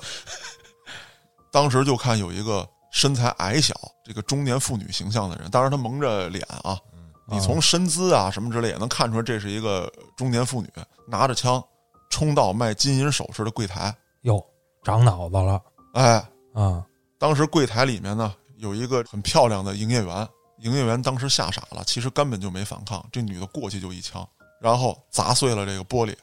[1.51, 3.73] 当时就看有一个身材矮小、
[4.05, 6.79] 这个中年妇女形象的人，当然她蒙着脸啊，
[7.25, 10.69] 你从身姿啊什么之类也能看出来，这是一个中年妇女，
[11.07, 11.61] 拿着枪
[12.11, 13.93] 冲到卖金银首饰的柜台。
[14.21, 14.39] 哟，
[14.83, 15.59] 长脑子了
[15.93, 16.85] 哎，啊！
[17.17, 20.27] 当时柜台里面呢有一个很漂亮的营业员，
[20.59, 24.25] 营业员当时吓傻了，其实根本就没反抗，这女的过去就一枪，
[24.61, 26.15] 然后砸碎了这个玻璃，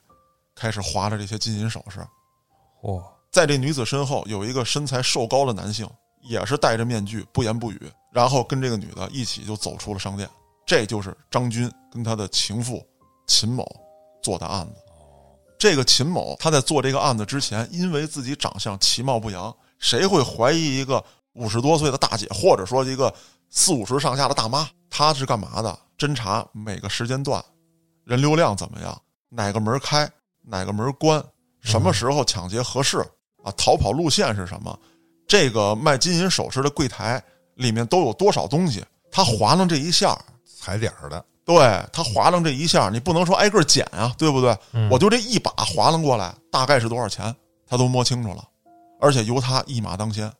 [0.59, 2.05] 开始划着这些金银首饰。
[2.83, 5.89] 嚯、在这女子身后有一个身材瘦高的男性，
[6.23, 7.81] 也是戴着面具，不言不语，
[8.13, 10.29] 然后跟这个女的一起就走出了商店。
[10.67, 12.87] 这就是张军跟他的情妇
[13.27, 13.65] 秦某
[14.23, 14.75] 做的案子。
[15.59, 23.13] 这个秦某他在做这个案子之前，因为自己长相其貌不扬，谁会怀疑一个五十多岁的大姐，或者说一个
[23.51, 24.69] 四五十上下的大妈？
[24.91, 25.79] 他是干嘛的？
[25.97, 27.45] 侦查每个时间段
[28.05, 30.09] 人流量怎么样，哪个门开，
[30.49, 31.23] 哪个门关，
[31.61, 32.99] 什么时候抢劫合适
[33.45, 33.53] 啊？
[33.57, 34.79] 逃跑路线是什么？
[35.27, 37.23] 这个卖金银首饰的柜台
[37.55, 38.85] 里面都有多少东西？
[39.11, 41.57] 他划楞这一下，踩点儿的，对
[41.93, 44.57] 他划楞这一下，你不能说挨个捡啊，对不对？
[44.73, 47.35] 嗯我就这一把划楞过来，大概是多少钱，
[47.67, 48.43] 他都摸清楚了，
[49.01, 50.33] 而且由他一马当先。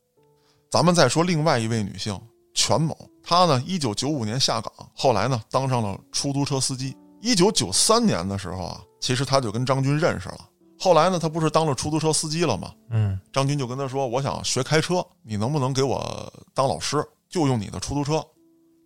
[0.71, 2.19] 咱们再说另外一位女性
[2.55, 6.97] 全某，她呢，一九九五年下岗，后来呢当上了出租车司机。
[7.21, 10.49] 一九九三年的时候啊，其实他就跟张军认识了。
[10.79, 12.73] 后来呢，他不是当了出租车司机了吗？
[12.91, 17.05] 嗯张军就跟他说：“我想学开车，你能不能给我当老师？
[17.29, 18.25] 就用你的出租车，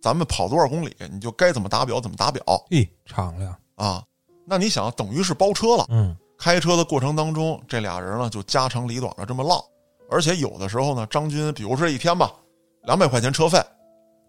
[0.01, 3.55] 咱们跑多少公里，你就该怎么打表怎么打表咦，敞亮。
[3.75, 4.03] 啊。
[4.45, 5.85] 那你想，等于是包车了。
[5.89, 9.63] 嗯开车的过程当中，这俩人呢就家长里短的这么唠，
[10.09, 12.33] 而且有的时候呢，张军比如说一天吧，
[12.81, 13.63] 两百块钱车费，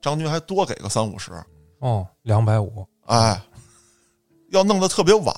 [0.00, 1.32] 张军还多给个三五十，
[1.80, 3.42] 哦，两百五哎，
[4.50, 5.34] 要弄得特别晚，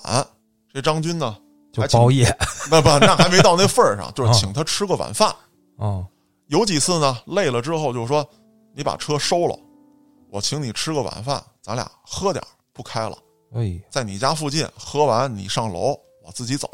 [0.77, 1.35] 这张军呢
[1.73, 2.27] 就包夜。
[2.71, 5.35] 那不那还没到那份儿上，就是啊请他吃个晚饭。
[5.79, 6.07] 嗯，
[6.49, 8.29] 有几次呢，累了之后就说
[8.77, 9.59] ：“你把车收了，
[10.29, 13.17] 我请你吃个晚饭，咱俩喝点儿不开了，
[13.55, 16.69] 哎，在你家附近喝完你上楼，我自己走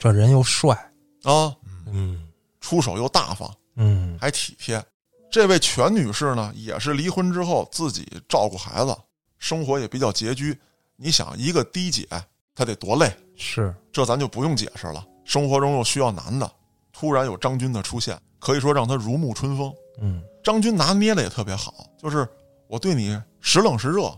[0.00, 0.74] 这人又帅，
[1.22, 1.54] 啊，
[1.86, 2.28] 嗯
[2.60, 4.84] 出手又大方，嗯还体贴。”
[5.30, 8.96] 这位全女士呢，也是离婚之后自己照顾孩子，
[9.38, 10.60] 生活也比较拮据。
[10.96, 12.08] 你想，一个低姐
[12.52, 15.04] 她得多累，是，这咱就不用解释了。
[15.24, 16.50] 生活中又需要男的，
[16.92, 19.72] 突然有张军的出现，可以说让他如沐春风。
[20.00, 22.28] 嗯张军拿捏的也特别好，就是
[22.68, 24.12] 我对你时冷时热，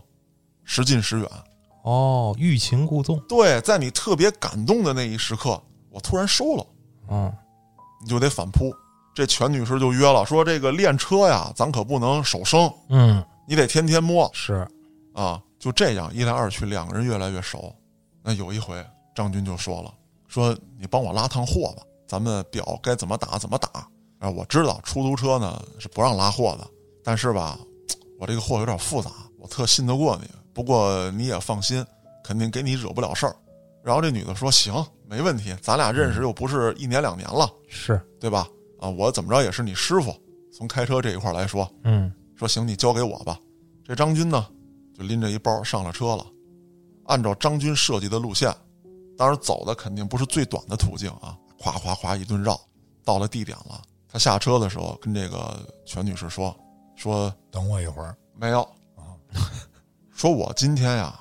[0.63, 1.29] 时近时远。
[1.83, 6.67] 哦，欲擒故纵，对，在你特别感动的那一时刻，我突然收了，
[7.09, 7.33] 嗯
[8.01, 8.75] 你就得反扑。
[9.15, 14.67] 这全女士就约了，说这个练车呀，咱可不能手生，嗯，你得天天摸是，
[15.13, 15.41] 啊。
[15.57, 17.73] 就这样一来二去，两个人越来越熟。
[18.21, 18.85] 那有一回，
[19.17, 19.91] 张军就说了，
[20.27, 23.89] 说你帮我拉趟货吧，咱们表该怎么打怎么打。
[24.19, 26.67] 啊，我知道出租车呢是不让拉货的，
[27.03, 27.57] 但是吧，
[28.19, 30.29] 我这个货有点复杂，我特信得过你。
[30.53, 31.83] 不过你也放心，
[32.23, 33.35] 肯定给你惹不了事儿。
[33.83, 38.47] 然后这女的说：“行，没问题，咱俩认识又不是一年两年了，是，对吧？
[38.79, 40.15] 啊，我怎么着也是你师傅。
[40.51, 43.39] 从开车这一块儿来说，嗯说行，你交给我吧。
[43.83, 44.45] 这张军呢，
[44.95, 46.23] 就拎着一包上了车了。
[47.05, 48.53] 按照张军设计的路线，
[49.17, 52.59] 当然走的肯定不是最短的途径啊，咵咵咵一顿绕，
[53.03, 53.81] 到了地点了。
[54.07, 56.57] 他下车的时候跟这个全女士说
[56.95, 58.61] ：“说等我一会儿，没有
[58.95, 59.17] 啊，
[60.11, 61.19] 说我今天呀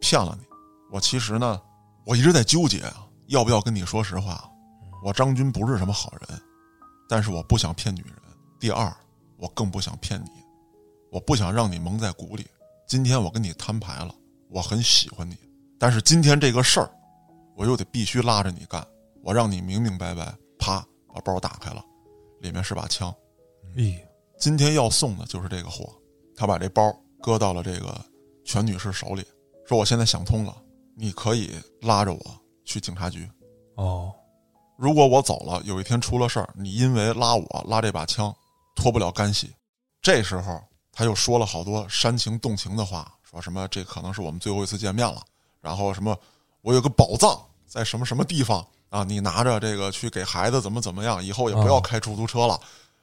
[0.00, 0.44] 骗了你。
[0.90, 1.60] 我其实呢，
[2.04, 4.50] 我一直在纠结啊，要不要跟你说实话。
[5.04, 6.40] 我张军不是什么好人，
[7.08, 8.12] 但是我不想骗女人。
[8.58, 8.92] 第二，
[9.36, 10.30] 我更不想骗你，
[11.12, 12.46] 我不想让你蒙在鼓里。
[12.88, 14.12] 今天我跟你摊牌了，
[14.48, 15.36] 我很喜欢你，
[15.78, 16.90] 但是今天这个事儿，
[17.58, 18.86] 我又得必须拉着你干。
[19.20, 21.84] 我让你明明白白，啪把包打开了，
[22.40, 23.12] 里面是把枪。
[23.74, 24.00] 咦，
[24.38, 25.92] 今天要送的就是这个货。
[26.36, 28.00] 他把这包搁到了这个
[28.44, 29.26] 全女士手里，
[29.66, 30.56] 说：“我现在想通了，
[30.94, 32.20] 你可以拉着我
[32.64, 33.28] 去警察局。
[33.74, 34.14] 哦，
[34.76, 38.32] 如果我走了，有一天出了事儿，你因为拉我拉这把枪，
[38.76, 39.52] 脱不了干系。”
[40.00, 45.20] 这时候他又说了好多煽情动情的话，说什么这可能是我们最后一次见面了，
[45.60, 46.16] 然后什么
[46.62, 47.36] 我有个宝藏
[47.68, 52.58] 在什么什么地方啊，你拿着这个去给孩子怎么怎么样，以后也不要啊开出租车了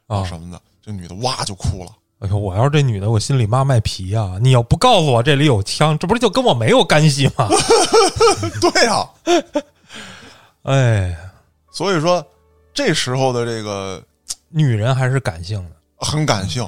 [0.08, 0.60] 啊啊什么的。
[0.82, 1.92] 这女的哇就哭了。
[2.20, 7.48] 哎呦，我要是这女的，我心里妈卖皮呀、你要不告诉我这里有枪，这不是就跟我没有干系吗？
[8.62, 9.10] 对 呀、
[10.64, 11.18] 哎，
[11.72, 12.26] 所以说
[12.74, 14.04] 这时候的这个
[14.50, 15.76] 女人还是感性的。
[15.98, 16.68] 很感性。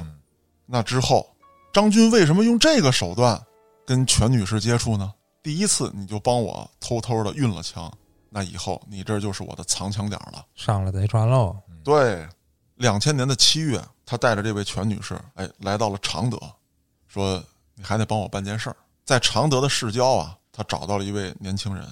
[0.66, 1.26] 那之后，
[1.72, 3.40] 张军为什么用这个手段
[3.86, 5.12] 跟全女士接触呢？
[5.48, 7.90] 第一次你就帮我偷偷的运了枪，
[8.28, 10.44] 那以后你这就是我的藏枪点了。
[10.54, 11.56] 上了贼船喽。
[11.82, 12.28] 对，
[12.74, 16.38] 两千年的七月，他带着这位全女士，哎，来到了常德，
[17.06, 17.42] 说
[17.74, 18.76] 你还得帮我办件事儿。
[19.06, 21.82] 在常德的市郊啊，他找到了一位年轻人，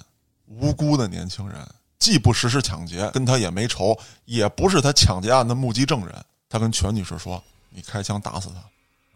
[0.45, 1.67] 无辜的年轻人，
[1.97, 6.15] 既不实施抢劫，跟他也没仇，也不是他抢劫案的目击证人。
[6.47, 7.43] 他跟全女士说
[7.73, 8.59] ：“你开枪打死他。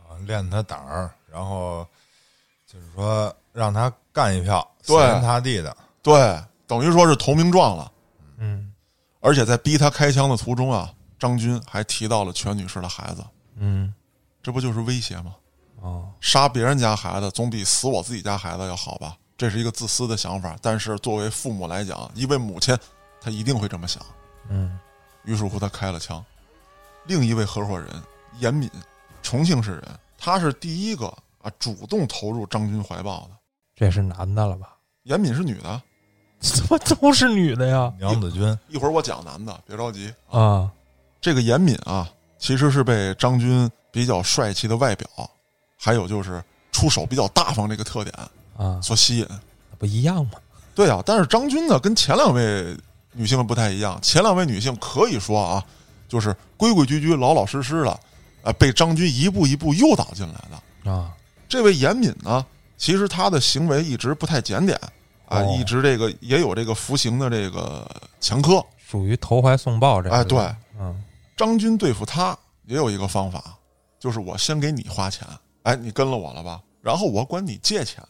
[0.04, 1.86] 啊，练他胆儿，然后
[2.72, 7.92] 就是说让他干一票，对死人塌地的，”对，等于说是投名状了。
[8.38, 8.74] 嗯
[9.20, 13.24] 而且在逼他开枪的途中啊，张军还提到了全女士的孩子，
[13.56, 13.94] 嗯，
[14.42, 15.36] 这不就是威胁吗？
[15.82, 19.16] 哦，杀别人家孩子总比死我自己家孩子要好吧？
[19.38, 22.78] 这是一个自私的想法，但是作为父母来讲，一位母亲，
[23.20, 24.02] 她一定会这么想。
[24.50, 24.80] 嗯
[25.24, 26.24] 于是乎，他开了枪。
[27.06, 27.88] 另一位合伙人
[28.40, 28.70] 严敏，
[29.22, 29.84] 重庆市人，
[30.18, 33.32] 他是第一个啊主动投入张军怀抱的。
[33.76, 34.76] 这是男的了吧？
[35.04, 35.82] 严敏是女的，
[36.40, 37.92] 怎么都是女的呀？
[37.98, 40.14] 娘子军，一会儿我讲男的，别着急。
[40.30, 40.70] 啊，
[41.20, 45.08] 这个严敏啊，其实是被张军比较帅气的外表，
[45.78, 48.16] 还有就是出手比较大方这个特点
[48.56, 49.28] 啊，所吸引。
[49.80, 50.34] 不一样吗？
[50.76, 52.78] 对啊，但是张军呢，跟前两位
[53.14, 54.00] 女性不太一样。
[54.02, 55.66] 前两位女性可以说啊，
[56.08, 58.00] 就是规规矩矩、老老实实的，
[58.44, 60.92] 呃，被张军一步一步诱导进来的。
[60.92, 61.12] 啊，
[61.52, 62.46] 这位严敏呢，
[62.78, 64.80] 其实他的行为一直不太检点
[65.26, 67.86] 啊，哦一直这个也有这个服刑的这个
[68.22, 68.66] 前科。
[68.78, 70.16] 属于投怀送抱这个。
[70.16, 70.40] 哎，对，
[70.80, 71.04] 嗯
[71.36, 72.38] 张军对付他
[72.68, 73.44] 也有一个方法，
[74.00, 75.28] 就是我先给你花钱，
[75.64, 76.62] 哎，你跟了我了吧？
[76.82, 78.02] 然后我管你借钱，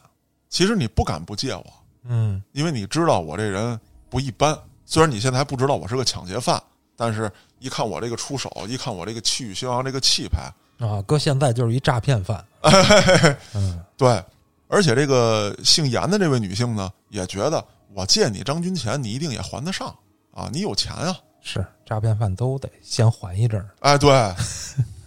[0.48, 1.64] 其实你不敢不借我，
[2.04, 3.76] 嗯因为你知道我这人
[4.08, 4.56] 不一般。
[4.86, 6.62] 虽然你现在还不知道我是个抢劫犯，
[6.96, 7.28] 但是
[7.58, 10.48] 一看我这个出手，一看我这个气宇轩昂这个气派，
[10.86, 12.44] 啊，搁现在就是一诈骗犯。
[13.54, 14.22] 嗯对，
[14.68, 17.64] 而且这个姓严的这位女性呢，也觉得
[17.94, 19.94] 我借你张军钱，你一定也还得上
[20.32, 21.16] 啊，你有钱啊。
[21.40, 23.68] 是诈骗犯都得先还一阵儿。
[23.80, 24.10] 哎，对。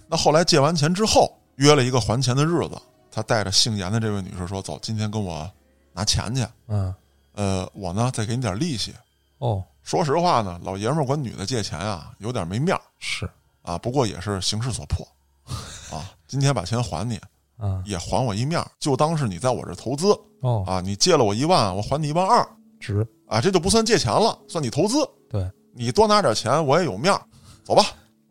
[0.07, 5.49] 那后来借完钱之后，约了一个还钱的日子，他带着姓严的这位女士说：“走，今天跟我
[5.93, 6.45] 拿钱去。
[6.67, 6.93] 嗯，
[7.33, 8.93] 呃，我呢再给你点利息。
[9.37, 13.29] 哦，说实话呢，老爷们儿管女的借钱啊，有点没面儿是，
[13.61, 13.77] 啊。
[13.77, 15.07] 不过也是形势所迫
[15.91, 16.11] 啊。
[16.27, 17.19] 今天把钱还你，
[17.59, 20.07] 嗯，也还我一面儿，就当是你在我这投资
[20.41, 20.81] 哦，啊。
[20.81, 22.45] 你借了我一万，我还你一万二
[22.79, 24.97] 值，啊，这就不算借钱了，算你投资。
[25.29, 27.21] 对，你多拿点钱，我也有面儿。
[27.63, 27.83] 走吧。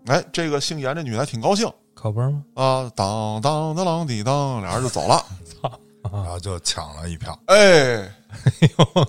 [0.07, 2.45] 哎，这个姓严这女的还挺高兴可不是吗？
[2.55, 5.25] 啊，当当当当滴当，俩人就走了。
[5.63, 5.71] 操
[6.13, 8.13] 然后就抢了一票，哎，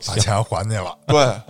[0.08, 1.42] 把钱还你了，对，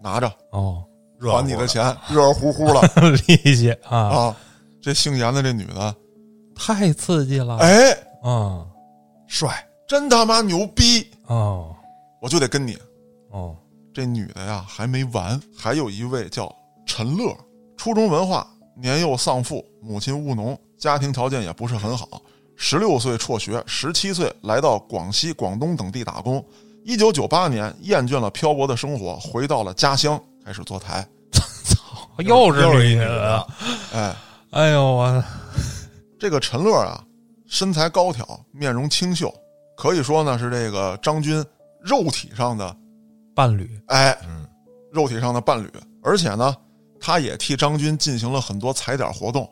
[0.00, 0.84] 拿着哦，
[1.18, 4.36] 热乎还你的钱，热热乎乎的利息啊，啊。
[4.80, 5.94] 这姓严的这女的，
[6.54, 7.58] 太刺激了。
[7.58, 8.66] 哎，嗯，
[9.26, 11.06] 帅，真他妈牛逼！
[11.26, 11.74] 哦，
[12.20, 12.78] 我就得跟你。
[13.30, 13.56] 哦，
[13.92, 16.54] 这女的呀还没完，还有一位叫
[16.86, 17.36] 陈乐，
[17.76, 22.20] 初中文化，年幼丧父，母亲务农，家庭条件也不是很好。
[22.56, 26.44] 十六岁辍学，十七岁来到广西、广东等地打工。
[26.84, 31.06] 一九九八年，厌倦了漂泊的生活，回到了家乡，开始坐台。
[32.24, 33.46] 又是又是一女的。
[33.94, 34.14] 哎，
[34.50, 35.24] 哎呦我，
[36.18, 37.00] 这个陈乐啊，
[37.46, 39.32] 身材高挑，面容清秀，
[39.76, 41.44] 可以说呢是这个张军
[41.80, 42.76] 肉体上的
[43.32, 43.80] 伴侣。
[43.86, 44.44] 哎，嗯，
[44.90, 45.70] 肉体上的伴侣，
[46.02, 46.52] 而且呢，
[46.98, 49.48] 他也替张军进行了很多踩点活动，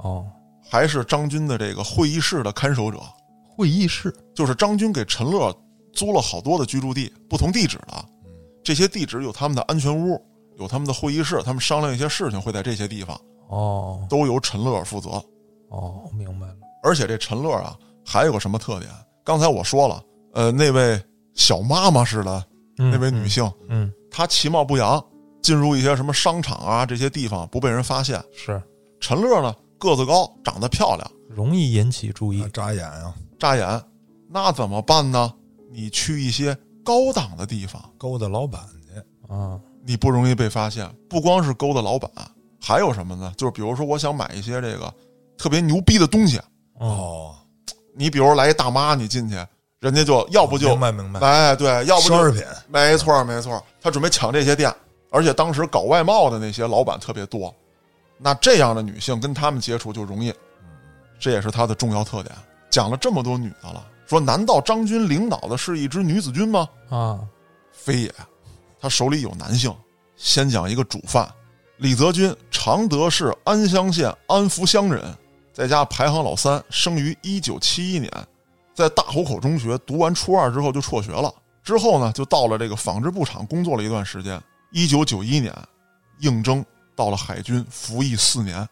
[0.00, 0.26] 哦，
[0.68, 3.00] 还是张军的这个会议室的看守者。
[3.56, 4.14] 会议室。
[4.34, 5.56] 就是张军给陈乐
[5.94, 8.04] 租了好多的居住地，不同地址的，
[8.62, 10.22] 这些地址有他们的安全屋，
[10.58, 15.10] 有他们的会议室，他们商量一些事情会在这些地方，哦都由陈乐负责。
[15.68, 16.56] 哦，明白了。
[16.82, 18.90] 而且这陈乐啊，还有个什么特点？
[19.24, 20.02] 刚才我说了，
[20.34, 21.02] 呃，那位
[21.34, 22.44] 小妈妈似的
[22.78, 25.02] 嗯那位女性，嗯，她其貌不扬，
[25.42, 28.22] 进入一些什么商场啊这些地方不被人发现。
[28.32, 28.62] 是
[29.00, 32.48] 陈乐呢，个子高，长得漂亮，容易引起注意啊。
[32.52, 33.82] 眨眼啊，扎眼，
[34.28, 35.32] 那怎么办呢？
[35.72, 38.60] 你去一些高档的地方，勾搭老板
[38.92, 40.88] 去，啊，你不容易被发现。
[41.08, 42.10] 不光是勾搭老板，
[42.64, 43.30] 还有什么呢？
[43.36, 44.90] 就是比如说，我想买一些这个
[45.36, 46.38] 特别牛逼的东西，
[46.78, 47.36] 哦，哦，
[47.94, 49.36] 你比如来一大妈，你进去，
[49.80, 54.74] 人家就要不就明白明白，哎，对，要不就奢侈品，没错没错，他准备抢这些店，
[55.10, 57.54] 而且当时搞外贸的那些老板特别多，
[58.16, 60.32] 那这样的女性跟他们接触就容易，
[61.20, 62.34] 这也是他的重要特点。
[62.70, 66.66] 讲了这么多女的了，说难道张军领导的是一支女子军吗？
[66.88, 67.20] 啊，
[67.70, 68.14] 非也，
[68.80, 69.70] 他手里有男性。
[70.16, 71.28] 先讲一个主犯，
[71.76, 75.14] 李泽军，常德市安乡县安福乡人，
[75.52, 78.10] 在家排行老三，生于一九七一年，
[78.72, 81.30] 在大湖口中学读完初二之后就辍学了。
[81.62, 84.42] 之后呢，就到了这个纺织布厂工作了一段时间。
[84.72, 85.54] 一九九一年，
[86.20, 86.64] 应征
[86.96, 88.66] 到了海军，服役四年。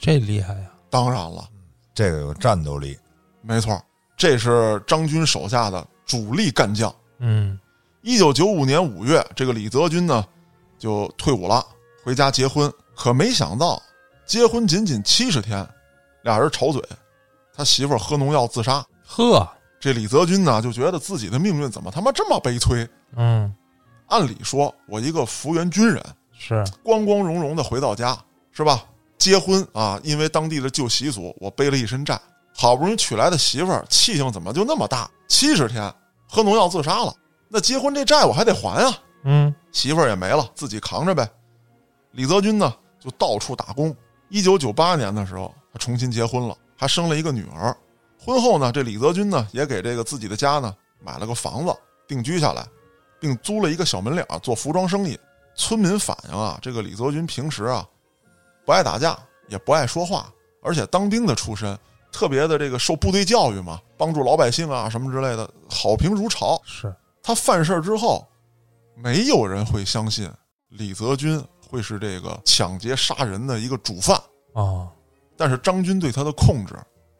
[0.00, 0.70] 这厉害呀！
[0.88, 1.46] 当然了，
[1.92, 2.96] 这个有战斗力，
[3.42, 3.78] 没错，
[4.16, 6.90] 这是张军手下的主力干将。
[7.18, 7.60] 嗯，
[8.00, 10.24] 一九九五年五月，这个李泽军呢
[10.78, 11.62] 就退伍了，
[12.02, 12.72] 回家结婚。
[13.00, 13.82] 可没想到，
[14.26, 15.66] 结婚仅仅七十天，
[16.20, 16.82] 俩人吵嘴，
[17.50, 18.84] 他媳妇儿喝农药自杀。
[19.06, 19.48] 呵，
[19.80, 22.86] 这李泽军呢就觉得自己的命运怎么他妈这么悲催？
[23.16, 23.50] 嗯，
[24.08, 26.04] 按理说，我一个服员军人，
[26.38, 28.14] 是光光荣荣的回到家，
[28.52, 28.84] 是吧？
[29.16, 32.20] 结婚啊，因为当地的旧习俗，我背了一身债。
[32.54, 35.10] 好不容易娶来的媳妇儿，气性怎么就那么大？
[35.26, 35.90] 七十天
[36.28, 37.14] 喝农药自杀了，
[37.48, 38.92] 那结婚这债我还得还啊！
[39.24, 41.26] 嗯，媳妇儿也没了，自己扛着呗。
[42.12, 43.94] 李泽军呢，就到处打工。
[44.28, 47.76] 一九九八年的时候，他重新结婚了，还生了一个女儿。
[48.18, 51.74] 婚后呢，这李泽军呢，也给这个自己的家呢买了个房子
[52.06, 52.64] 定居下来，
[53.18, 55.18] 并租了一个小门脸做服装生意。
[55.56, 57.86] 村民反映啊，这个李泽军平时啊
[58.64, 60.32] 不爱打架，也不爱说话，
[60.62, 61.76] 而且当兵的出身，
[62.12, 66.60] 特别的这个受部队教育嘛，帮助老百姓啊什么之类的，好评如潮。
[66.64, 68.26] 是，他犯事儿之后，
[68.94, 70.30] 没有人会相信
[70.68, 74.20] 李泽军会是这个抢劫杀人的一个主犯。
[74.52, 74.90] 啊，
[75.36, 76.74] 但是张军对他的控制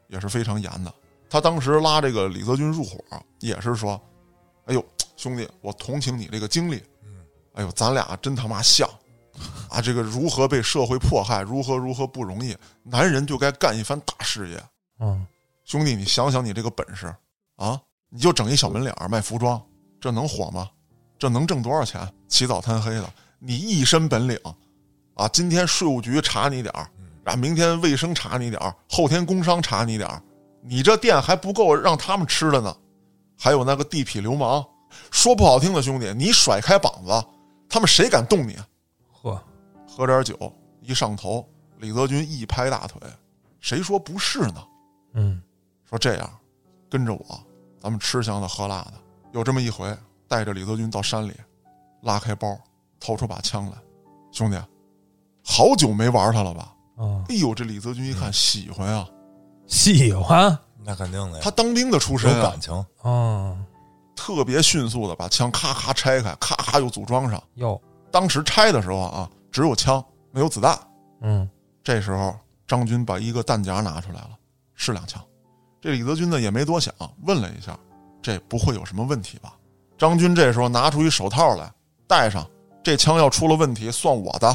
[0.08, 0.92] 也是非常严的。
[1.28, 2.98] 他当时拉这个李泽军入伙，
[3.38, 4.00] 也是说
[4.66, 4.84] ：“哎呦，
[5.16, 6.82] 兄弟，我同情你这个经历。
[7.54, 8.88] 哎呦，咱俩真他妈像
[9.68, 9.80] 啊！
[9.80, 14.62] 这个如何被社会迫害，如何如何不容易，男人就该干一番大事业。
[14.98, 15.24] 嗯，
[15.64, 17.14] 兄弟，你想想你这个本事
[17.56, 17.80] 啊！
[18.08, 19.60] 你就整一小门脸儿卖服装，
[20.00, 20.68] 这能火吗？
[21.16, 22.12] 这能挣多少钱？
[22.28, 24.38] 起早贪黑的，你一身本领
[25.14, 25.26] 啊！
[25.28, 26.86] 今天税务局查你点儿，
[27.24, 30.22] 啊，明天卫生查你点儿，后天工商查你点儿，
[30.60, 32.76] 你这店还不够让他们吃的呢。
[33.38, 34.62] 还有那个地痞流氓
[35.10, 37.26] 说不好听的，兄弟，你甩开膀子，
[37.66, 38.58] 他们谁敢动你？
[39.10, 39.42] 喝，
[39.88, 43.00] 喝点酒，一上头，李泽军一拍大腿，
[43.58, 44.62] 谁说不是呢？
[45.14, 45.42] 嗯
[45.88, 46.30] 说这样，
[46.90, 47.40] 跟着我，
[47.80, 48.92] 咱们吃香的喝辣的。
[49.32, 49.96] 有这么一回，
[50.28, 51.32] 带着李泽军到山里，
[52.02, 52.56] 拉开包，
[53.00, 53.72] 掏出把枪来，
[54.30, 54.56] 兄弟，
[55.42, 56.74] 好久没玩他了吧？
[56.98, 59.08] 嗯，哎呦，这李泽军一看喜欢啊，
[59.66, 63.56] 喜欢那肯定的呀，他当兵的出身啊有感，情，啊
[64.14, 67.42] 特别迅速的把枪咔咔拆开，咔咔又组装上。
[67.54, 67.80] 哟，
[68.12, 70.78] 当时拆的时候啊，只有枪没有子弹。
[71.22, 71.48] 嗯
[71.82, 74.30] 这时候张军把一个弹夹拿出来了，
[74.74, 75.22] 是两枪。
[75.80, 77.78] 这李泽军呢也没多想，问了一下，
[78.20, 79.56] 这不会有什么问题吧？
[79.96, 81.72] 张军这时候拿出一手套来，
[82.06, 82.46] 戴上。
[82.82, 84.52] 这枪要出了问题，算我的。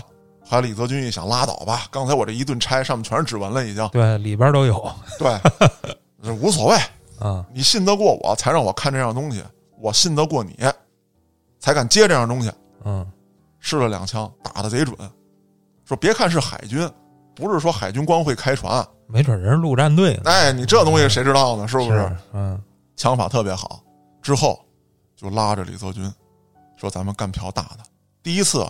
[0.47, 3.87] 后来李泽军一想，拉倒吧，刚才我这一顿拆，上面全是指纹了，已经。
[3.89, 5.35] 对，里边都有对，
[6.21, 6.77] 这无所谓，
[7.19, 9.41] 啊，你信得过我，才让我看这样东西；
[9.79, 10.55] 我信得过你，
[11.59, 12.51] 才敢接这样东西。
[12.83, 13.05] 嗯
[13.59, 14.95] 试了两枪，打的贼准。
[15.83, 16.87] 说别看是海军，
[17.35, 21.67] 不是说海军光会开船，没准人是陆战队呢，哎，你这东西谁知道呢？
[21.67, 21.97] 是不是？
[21.97, 22.15] 是？
[22.33, 22.61] 嗯
[22.95, 23.81] 枪法特别好。
[24.21, 24.63] 之后
[25.15, 26.11] 就拉着李泽军
[26.75, 27.79] 说：“咱们干票大的。”
[28.25, 28.67] 第一次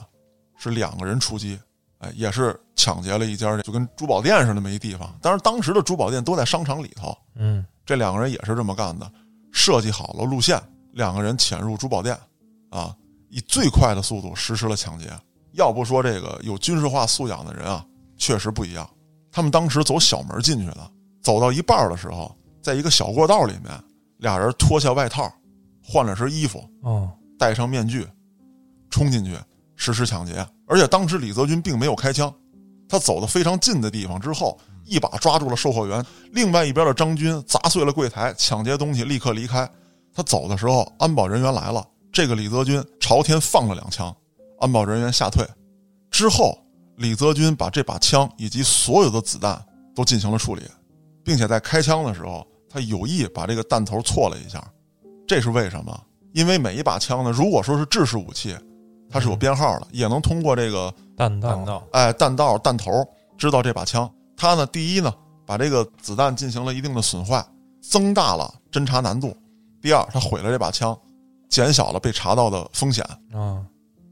[0.57, 1.57] 是两个人出击，
[1.99, 5.17] 哎，也是抢劫了一家就跟珠宝店似的那么一地方。
[5.21, 7.17] 当然，当时的珠宝店都在商场里头。
[7.35, 9.09] 嗯这两个人也是这么干的，
[9.53, 12.19] 设计好了路线，两个人潜入珠宝店，
[12.69, 12.93] 啊，
[13.29, 15.09] 以最快的速度实施了抢劫。
[15.53, 17.85] 要不说这个有军事化素养的人啊，
[18.17, 18.89] 确实不一样。
[19.31, 20.91] 他们当时走小门进去的，
[21.23, 23.71] 走到一半的时候，在一个小过道里面，
[24.17, 25.31] 俩人脱下外套，
[25.81, 28.05] 换了身衣服，哦戴上面具，
[28.95, 29.35] 冲进去
[29.75, 30.47] 实施抢劫。
[30.65, 32.33] 而且当时李泽军并没有开枪，
[32.87, 36.03] 他走的非常近的地方之后，一把抓住了售货员。
[36.31, 39.69] 另外一边的张军砸碎了柜台，抢劫东西，立刻离开。
[40.13, 44.15] 他走的时候，安保人员来了，这个李泽军朝天放了两枪，
[44.61, 45.45] 安保人员吓退。
[46.09, 46.57] 之后，
[46.95, 49.61] 李泽军把这把枪以及所有的子弹
[49.93, 50.63] 都进行了处理，
[51.21, 54.63] 并且在开枪的时候，他有意把这个弹头错了一下。
[55.27, 56.01] 这是为什么？
[56.31, 58.55] 因为每一把枪呢，如果说是制式武器，
[59.09, 61.49] 它是有编号的，也能通过这个弹道。
[61.49, 62.91] 弹道哎弹道弹头
[63.37, 64.09] 知道这把枪。
[64.37, 65.13] 它呢，第一呢，
[65.45, 67.45] 把这个子弹进行了一定的损坏，
[67.81, 69.29] 增大了侦查难度；
[69.81, 70.97] 第二，它毁了这把枪，
[71.49, 73.03] 减小了被查到的风险。
[73.33, 73.65] 啊。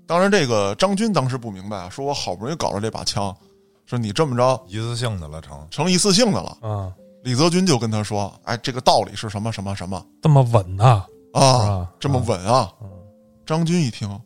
[0.06, 3.36] 当然，这个张军当时不明白啊，说我好不容易搞了这把枪，
[3.86, 6.58] 说你这么着一次性的了成，成一次性的了。
[6.62, 10.06] 啊，李泽军就跟他说：“哎，这个道理是什么什么什么。
[10.22, 12.72] 这么稳呐，是啊，这么稳啊。
[12.82, 12.90] 嗯！”
[13.46, 14.20] 张军一听，你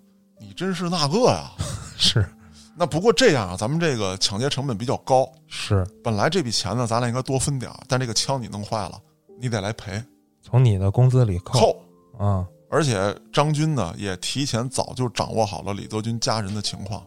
[0.57, 1.51] 真是那个呀。
[1.97, 2.27] 是
[2.75, 8.99] 那不过这样啊，咱们这个抢劫成本比较高，是，本来这笔钱呢，咱俩应该多分点儿，但这个枪你弄坏了，
[9.39, 10.03] 你得来赔
[10.41, 12.25] 从你的工资里扣扣。
[12.25, 17.03] 啊，而且张军呢，也提前早就掌握好了李泽军家人的情况，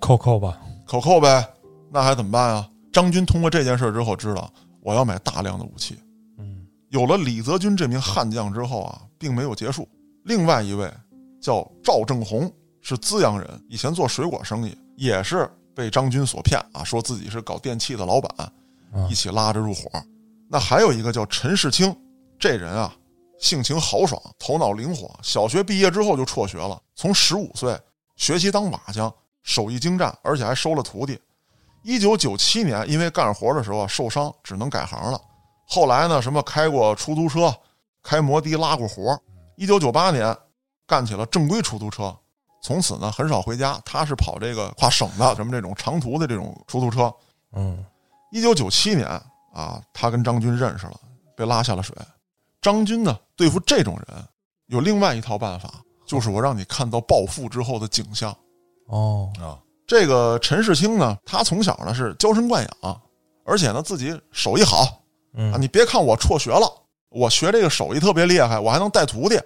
[0.00, 1.48] 扣扣吧，扣扣呗，
[1.90, 2.68] 那还怎么办啊？
[2.92, 5.96] 张军通过这件事之后知道，我要买大量的武器。
[6.38, 9.88] 嗯有了李泽军这名悍将之后啊，并没有结束。
[10.24, 10.90] 另外一位
[11.40, 12.50] 叫赵正红，
[12.88, 19.90] 是资阳人，以前做水果生意，也是被张军所骗啊，说自己是搞电器的老板，啊一起拉着入伙。
[20.48, 21.92] 那还有一个叫陈世清，
[22.38, 22.94] 这人啊，
[23.40, 27.76] 性情豪爽，头脑灵活，小学毕业之后就辍学了，从十五岁
[28.14, 29.12] 学习当瓦匠，
[29.42, 31.18] 手艺精湛，而且还收了徒弟。
[31.82, 35.20] 一九九七年，因为干活的时候啊受伤，只能改行了。
[35.66, 37.52] 后来呢，什么开过出租车，
[38.00, 39.20] 开摩的拉过活。
[39.56, 40.36] 一九九八年，
[40.86, 42.16] 干起了正规出租车，
[42.66, 43.80] 从此呢很少回家。
[43.84, 47.14] 他是跑这个跨省的，什么这种长途的这种出租车。
[47.52, 47.84] 嗯
[48.32, 49.06] 一九九七年
[49.54, 50.98] 啊，他跟张军认识了，
[51.36, 51.94] 被拉下了水。
[52.60, 54.18] 张军呢，对付这种人
[54.66, 58.36] 有另外一套办法，就是我让你看到暴富之后的景象。
[58.88, 63.00] 哦啊，这个陈世清呢，他从小呢是娇生惯养，
[63.44, 64.88] 而且呢自己手艺好啊。
[65.34, 66.68] 嗯你别看我辍学了，
[67.10, 69.38] 我学这个手艺特别厉害，我还能带徒弟，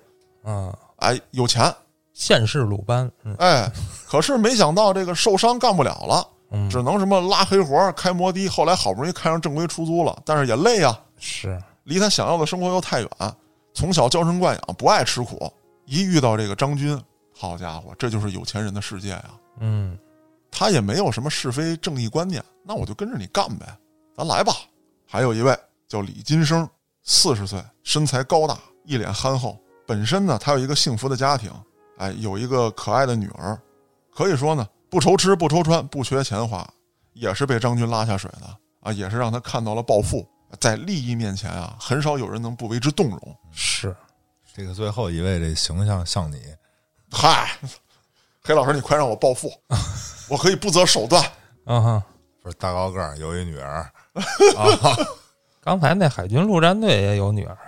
[0.45, 1.73] 嗯，哎，有钱，
[2.21, 3.73] 县市鲁班，嗯哎。
[4.07, 8.47] 可是没想到这个受伤干不了了，嗯只能什么拉黑活、开摩的。
[8.49, 13.09] 后来好不容易开上正规出租了，但是也累啊，是离他想要的生活又太远。
[13.73, 15.51] 从小娇生惯养，不爱吃苦，
[15.87, 17.01] 一遇到这个张军，
[17.35, 19.25] 好家伙，这就是有钱人的世界呀、
[19.61, 19.99] 嗯
[20.51, 23.67] 他也没有什么是非正义观念，那我就跟着你干呗，
[24.15, 24.53] 咱来吧。
[25.07, 25.57] 还有一位
[25.89, 26.69] 叫李金生，
[27.05, 29.57] 四十岁，身材高大，一脸憨厚。
[29.87, 31.53] 本身呢，他有一个幸福的家庭，
[32.01, 33.61] 哎，有一个可爱的女儿，
[34.15, 36.67] 可以说呢，不愁吃不愁穿，不缺钱花，
[37.13, 38.47] 也是被张军拉下水的
[38.81, 40.27] 啊，也是让他看到了暴富。
[40.59, 43.37] 在利益面前啊，很少有人能不为之动容。
[43.53, 43.95] 是，
[44.55, 46.41] 这个最后一位这形象像你，
[47.11, 47.51] 嗨，
[48.43, 49.53] 黑老师，你快让我暴富，
[50.31, 51.23] 我可以不择手段。
[51.67, 52.03] 嗯哼，
[52.43, 53.87] 不是大高个儿，有一女儿，
[55.61, 57.59] 刚才那海军陆战队也有女儿，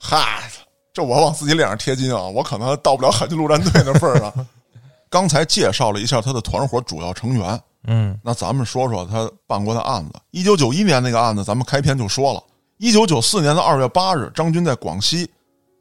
[0.00, 0.50] 嗨，
[0.96, 4.32] 这我往自己脸上贴金啊，我可能到不了海军陆战队那份儿上。
[5.10, 10.14] 刚才介绍了一下他的团伙主要成员，嗯那咱们说说他办过的案子。
[10.30, 12.42] 一九九一年那个案子，咱们开篇就说了。
[12.78, 15.30] 一九九四年的二月八日，张军在广西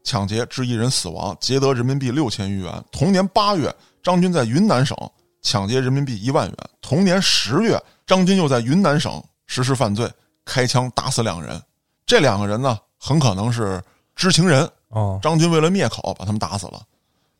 [0.03, 2.83] 抢劫致一人死亡，劫得人民币六千余元。
[2.91, 4.97] 同年八月，张军在云南省
[5.41, 6.57] 抢劫人民币一万元。
[6.81, 10.11] 同年十月，张军又在云南省实施犯罪，
[10.43, 11.57] 开枪打死两人。
[12.05, 13.81] 这两个人呢，很可能是
[14.13, 14.69] 知情人。
[14.89, 16.81] 哦，张军为了灭口，把他们打死了。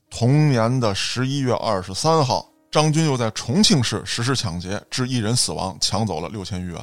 [0.10, 6.80] 同年的十一月二十三号，张军又在重庆市实施抢劫，致一人死亡，抢走了六千余元。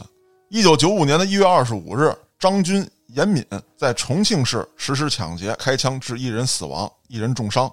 [0.48, 3.44] 一九九五年的一月二十五日，张军、严敏
[3.76, 7.72] 在重庆市实施抢劫，开枪致一人死亡，一人重伤。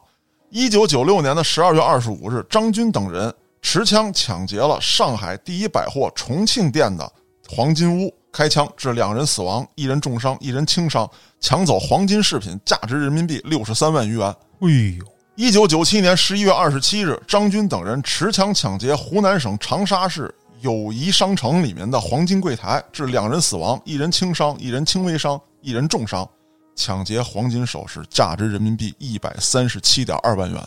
[0.49, 7.11] 一九九六年的十二月二十五日，张军等人持枪抢劫了上海第一百货重庆店的
[7.49, 11.09] 黄金屋，开枪致两人死亡，一人重伤，一人轻伤，
[11.39, 14.27] 抢走黄金饰品价值人民币六十三万余元。
[14.61, 14.67] 哎
[14.97, 15.05] 呦，
[15.35, 26.27] 一九九七年十一月二十七日，张军等人持枪抢劫湖南省长沙市友谊商城里面的黄金柜台，致两人死亡，一人轻伤，一人轻微伤，一人重伤。
[26.75, 30.61] 抢劫黄金首饰价值人民币一百三十七点二万元。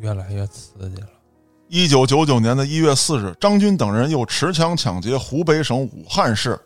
[0.00, 1.08] 越来越刺激了，
[1.68, 6.58] 一九九九年的一月四日，张军等人又持枪抢劫湖北省武汉市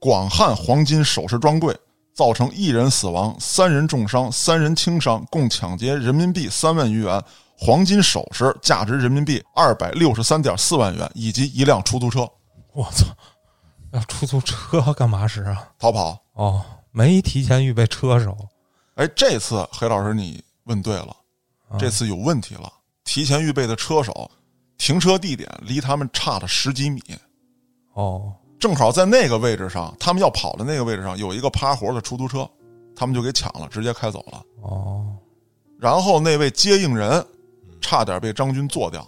[0.00, 1.76] 广汉黄金首饰专柜，
[2.14, 7.22] 造成一人死亡、三人重伤、三人轻伤，共抢劫人民币三万余元
[7.56, 12.28] 黄金首饰，价值人民币二百六十三点四万元，以及一辆出租车
[12.72, 13.06] 我操，
[13.92, 15.68] 要出租车干嘛使啊？
[15.78, 16.16] 逃跑。
[16.34, 18.36] 哦，没提前预备车手，
[18.94, 21.16] 哎，这次黑老师你问对了，
[21.78, 22.72] 这次有问题了。
[23.04, 24.30] 提前预备的车手，
[24.76, 27.02] 停车地点离他们差了十几米。
[27.94, 32.48] 哦，正好在那个位置上，他们要跑的那个位置上有一个趴活的出租车，
[32.96, 34.42] 他们就给抢了，直接开走了。
[34.62, 35.06] 哦，
[35.78, 37.24] 然后那位接应人
[37.80, 39.06] 差点被张军做掉，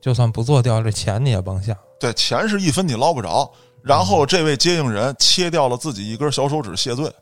[0.00, 1.76] 就算不做掉，这钱你也甭想。
[1.98, 3.50] 对，钱是一分你捞不着。
[3.82, 7.12] 然后这位接应人切掉了自己一根小手指谢罪。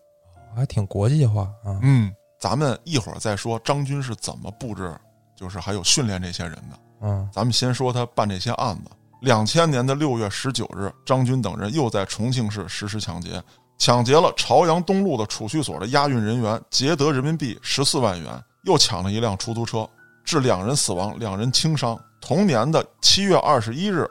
[0.54, 1.80] 还挺国际化啊。
[1.80, 4.94] 嗯，咱们一会儿再说张军是怎么布置，
[5.34, 6.78] 就是还有训练这些人的。
[7.00, 8.90] 嗯咱们先说他办这些案子。
[9.20, 13.42] 两千年的六月十九日，张军等人又在重庆市实施抢劫，
[13.78, 19.86] 抢劫了朝阳东路的储蓄所的押运人员，劫得人民币十四万元，又抢了一辆出租车，
[20.24, 21.98] 致两人死亡，两人轻伤。
[22.18, 24.08] 同年的七月二十一日，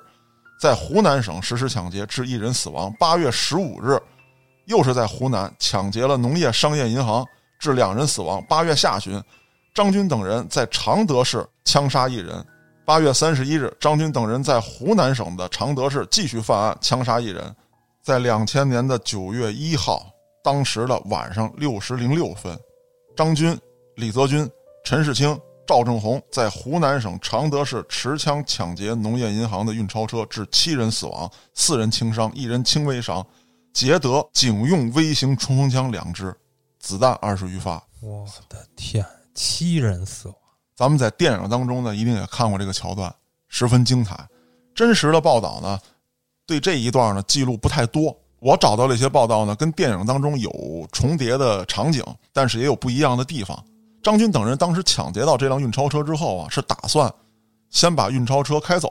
[0.62, 2.94] 在湖南省实施抢劫，致一人死亡。
[3.00, 4.00] 八月十五日，
[4.66, 7.26] 又是在湖南抢劫了农业商业银行，
[7.60, 8.44] 致两人死亡。
[8.48, 9.20] 八月下旬，
[9.74, 12.46] 张军等人在常德市枪杀一人。
[12.90, 17.56] 八月三十一日，张军等人在湖南省的常德市继续犯案，枪杀一人。
[18.02, 20.12] 在两千年的九月一号，
[20.44, 22.60] 当时的晚上六时零六分，
[23.16, 23.56] 张军、
[23.96, 24.50] 李泽军、
[24.84, 33.24] 陈世清、赵正红在湖南省常德市持枪抢劫农业银行的运钞车，致七人死亡，四人轻伤，一人轻微伤，
[33.72, 36.36] 劫得警用微型冲锋枪两支，
[36.80, 37.76] 子弹二十余发。
[38.02, 40.36] 我的天，七人死亡。
[40.80, 43.14] 咱们在电影当中呢，一定也看过这个桥段，
[43.50, 44.18] 十分精彩。
[44.74, 45.78] 真实的报道呢，
[46.48, 48.16] 对这一段呢记录不太多。
[48.40, 52.02] 我找到了一些报道呢，跟电影当中有重叠的场景，
[52.32, 53.62] 但是也有不一样的地方。
[54.02, 57.14] 张军等人当时抢劫到这辆运钞车之后啊，是打算
[57.70, 58.90] 先把运钞车开走，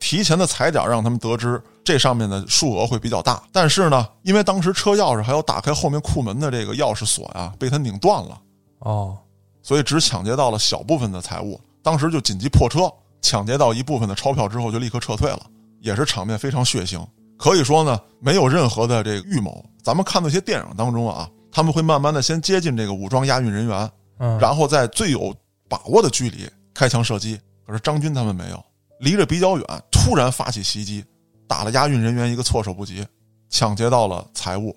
[0.00, 3.42] 提前的踩点让他们得知这上面的数额会比较大。
[3.52, 8.40] 但是呢，因为当时车钥匙还有打开后面库门的这个钥匙锁呀、被他拧断了。
[8.78, 9.18] 哦，
[9.66, 12.88] 所以只抢劫到了小部分的财物，当时就紧急破车，
[13.20, 15.44] 抢劫到一部分的钞票之后就立刻撤退了，
[15.80, 17.04] 也是场面非常血腥。
[17.36, 19.64] 可以说呢，没有任何的这个预谋。
[19.82, 25.34] 咱们看那些电影当中啊，他们会慢慢的先接近这个武装押运人员，嗯，然后在最有
[25.68, 27.36] 把握的距离开枪射击。
[27.66, 28.64] 可是张军他们没有，
[29.00, 31.04] 离着比较远，突然发起袭击，
[31.48, 33.04] 打了押运人员一个措手不及，
[33.50, 34.76] 抢劫到了财物，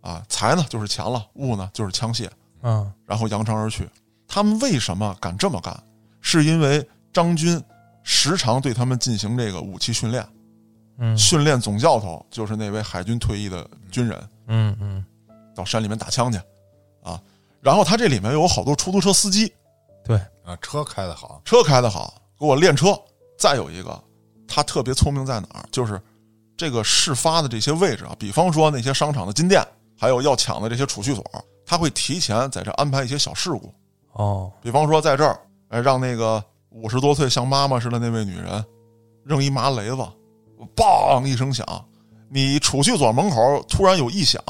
[0.00, 2.26] 啊，财呢就是钱了，物呢就是枪械。
[2.62, 3.86] 嗯然后扬长而去。
[4.32, 5.76] 他们为什么敢这么干？
[6.20, 7.60] 是因为张军
[8.04, 10.24] 时常对他们进行这个武器训练，
[10.98, 11.18] 嗯。
[11.18, 15.04] 训练总教头就是那位海军退役的军人，嗯嗯，
[15.52, 16.38] 到山里面打枪去，
[17.02, 17.20] 啊，
[17.60, 19.52] 然后他这里面有好多出租车司机，
[20.04, 22.96] 对，啊，车开得好，车开得好，给我练车。
[23.36, 24.00] 再有一个，
[24.46, 25.68] 他特别聪明在哪儿？
[25.72, 26.00] 就是
[26.56, 29.66] 这个事发的这些位置啊，比方说那些商场的金店，
[29.98, 31.24] 还有要抢的这些储蓄所，
[31.66, 33.74] 他会提前在这安排一些小事故，
[34.12, 35.38] 哦，比方说在这儿，
[35.68, 38.64] 哎，让那个五十多岁像妈妈似的那位女人
[39.24, 39.96] 扔一麻雷子，
[40.76, 41.66] 梆一声响，
[42.28, 44.42] 你储蓄所门口突然有异响，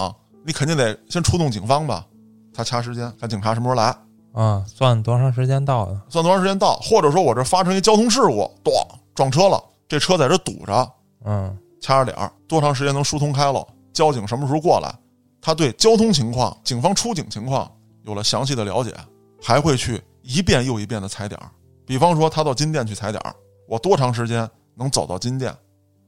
[0.45, 2.07] 你肯定得先出动警方吧？
[2.53, 3.97] 他掐时间，看警察什么时候来，
[4.33, 6.01] 啊，算多长时间到的？
[6.09, 10.93] 算多长时间到，或者说我这发生一交通事故，咣撞车了，这车在这堵着，
[11.25, 13.67] 嗯，掐着点儿，多长时间能疏通开了？
[13.93, 14.95] 交警什么时候过来？
[15.43, 17.71] 他对交通情况、警方出警情况
[18.03, 18.95] 有了详细的了解，
[19.43, 21.51] 还会去一遍又一遍的踩点儿。
[21.87, 23.35] 比方说，他到金店去踩点儿，
[23.67, 25.55] 我多长时间能走到金店？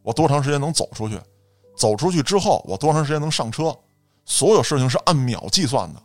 [0.02, 1.20] 我多长时间能走出去？
[1.76, 3.76] 走出去之后，我多长时间能上车？
[4.24, 6.02] 所有事情是按秒计算的。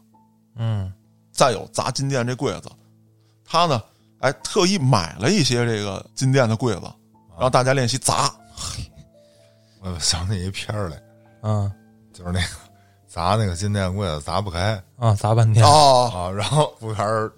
[0.56, 0.92] 嗯，
[1.32, 2.70] 再有砸金店这柜子，
[3.46, 3.84] 他呢，
[4.20, 6.92] 哎，特意买了一些这个金店的柜子，
[7.40, 8.34] 让大家练习砸。
[9.82, 11.04] 我想起一片儿来，
[11.44, 11.72] 嗯，
[12.12, 12.48] 就是那个
[13.18, 17.34] 砸那个金店柜子砸不开啊，砸半天，哦，啊，然后服务员儿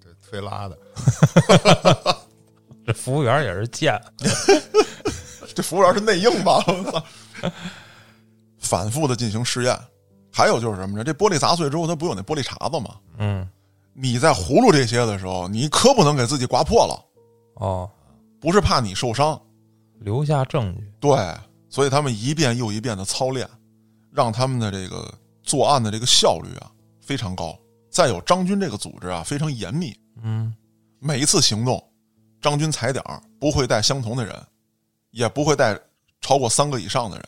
[0.00, 0.78] 这推拉的，
[2.86, 4.00] 这服务员也是贱，
[5.56, 6.62] 这服务员是内应吧？
[6.68, 7.52] 我操！
[8.60, 9.76] 反复的进行试验，
[10.32, 11.02] 还有就是什么呢？
[11.02, 12.94] 这玻璃砸碎之后，它不有那玻璃碴子吗？
[13.16, 13.44] 嗯，
[13.94, 17.04] 你在葫芦这些的时候，你可不能给自己刮破了，
[17.54, 17.90] 哦，
[18.40, 19.36] 不是怕你受伤，
[19.98, 21.34] 留下证据，对，
[21.68, 23.48] 所以他们一遍又一遍的操练，
[24.18, 25.14] 让他们的这个
[25.44, 27.56] 作案的这个效率啊非常高。
[27.88, 30.52] 再有张军这个组织啊非常严密，嗯，
[30.98, 31.80] 每一次行动，
[32.40, 34.34] 张军踩点儿不会带相同的人，
[35.12, 35.78] 也不会带
[36.20, 37.26] 超过三个以上的人。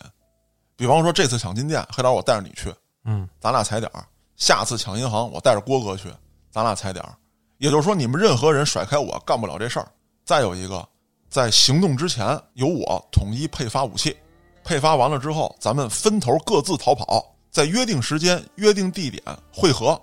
[0.74, 2.74] 比方说这次抢金店，黑老我带着你去，
[3.04, 4.02] 嗯，咱俩踩点儿；
[4.36, 6.12] 下次抢银行，我带着郭哥去，
[6.50, 7.14] 咱俩踩点儿。
[7.58, 9.88] 也就是说，你们任何人甩开我干不了这事儿。
[10.24, 10.86] 再有一个，
[11.28, 14.16] 在行动之前，由我统一配发武器，
[14.64, 20.00] 配发完了之后，咱们分头各自逃跑，在约定时间、约定地点汇合。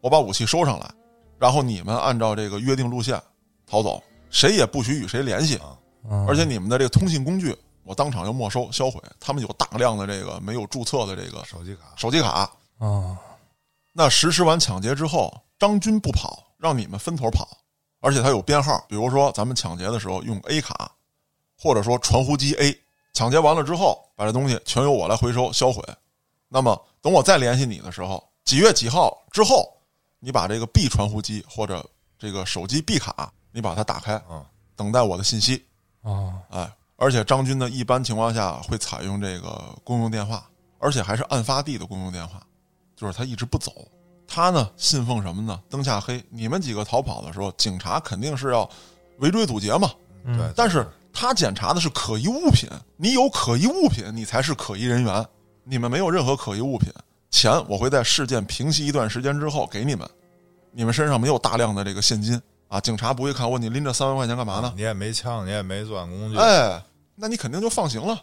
[0.00, 0.90] 我把武器收上来，
[1.38, 3.20] 然后你们按照这个约定路线
[3.66, 5.58] 逃走，谁也不许与谁联系。
[6.06, 9.00] 嗯而且你们的这个通信工具，我当场要没收销毁。
[9.18, 12.50] 他们有大量的这个没有注册的这个手机卡手机卡。
[12.78, 13.18] 啊，
[13.92, 17.48] 那实施完抢劫之后，张军不跑，让你们分头跑，
[18.00, 20.92] 而且他有编号，比如说咱们抢劫的时候用 A 卡，
[21.58, 22.78] 或者说传呼机 A，
[23.14, 25.82] 抢劫完了之后，把这东西全由我来回收销毁。
[26.48, 29.72] 那么等我再联系你的时候，几月几号之后，
[30.18, 31.84] 你把这个 B 传呼机或者
[32.18, 34.44] 这个手机 B 卡，你把它打开，嗯，
[34.76, 35.64] 等待我的信息。
[36.02, 40.46] 哦，哎，而且张军呢，一般情况下会采用这个公用电话，
[40.78, 42.42] 而且还是案发地的公用电话，
[42.96, 43.72] 就是他一直不走。
[44.26, 45.62] 他呢信奉什么呢？
[45.68, 46.22] 灯下黑。
[46.30, 48.68] 你们几个逃跑的时候，警察肯定是要
[49.18, 49.90] 围追堵截嘛。
[50.24, 55.24] 嗯对，但是他检查的是可疑物品，你有可疑物品，你才是可疑人员。
[55.62, 56.92] 你们没有任何可疑物品，
[57.30, 60.06] 钱我会在事件平息一段时间之后给你们。
[60.72, 62.38] 你们身上没有大量的这个现金
[62.68, 64.72] 啊，警察不会看，我你拎着三万块钱干嘛呢？
[64.76, 66.82] 你也没枪，你也没作案工具，哎，
[67.14, 68.20] 那你肯定就放行了。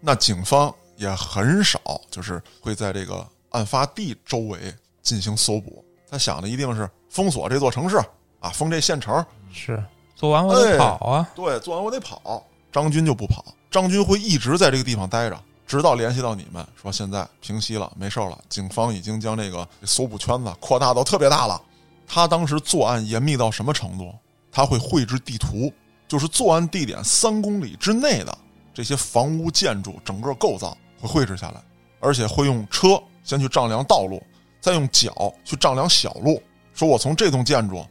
[0.00, 4.72] 那警方也很少，就是会在这个案发地周围
[5.02, 5.84] 进行搜捕。
[6.08, 7.98] 他想的一定是封锁这座城市
[8.38, 9.24] 啊，封这县城。
[9.52, 9.82] 是
[10.20, 12.44] 做完我得跑啊，对，做完我得跑。
[12.70, 18.38] 张军就不跑，张军会一直在这个地方待着，直到联系到你们，说现在平息了，没事了。
[18.46, 21.58] 警方已经将这个搜捕圈子扩大到特别大了。
[22.06, 24.14] 他当时作案严密到什么程度？
[24.52, 25.72] 他会绘制地图，
[26.06, 28.36] 就是作案地点三公里之内的
[28.74, 31.62] 这些房屋建筑整个构造会绘制下来，
[31.98, 34.22] 而且会用车先去丈量道路，
[34.60, 36.42] 再用脚去丈量小路。
[36.74, 37.82] 说我从这栋建筑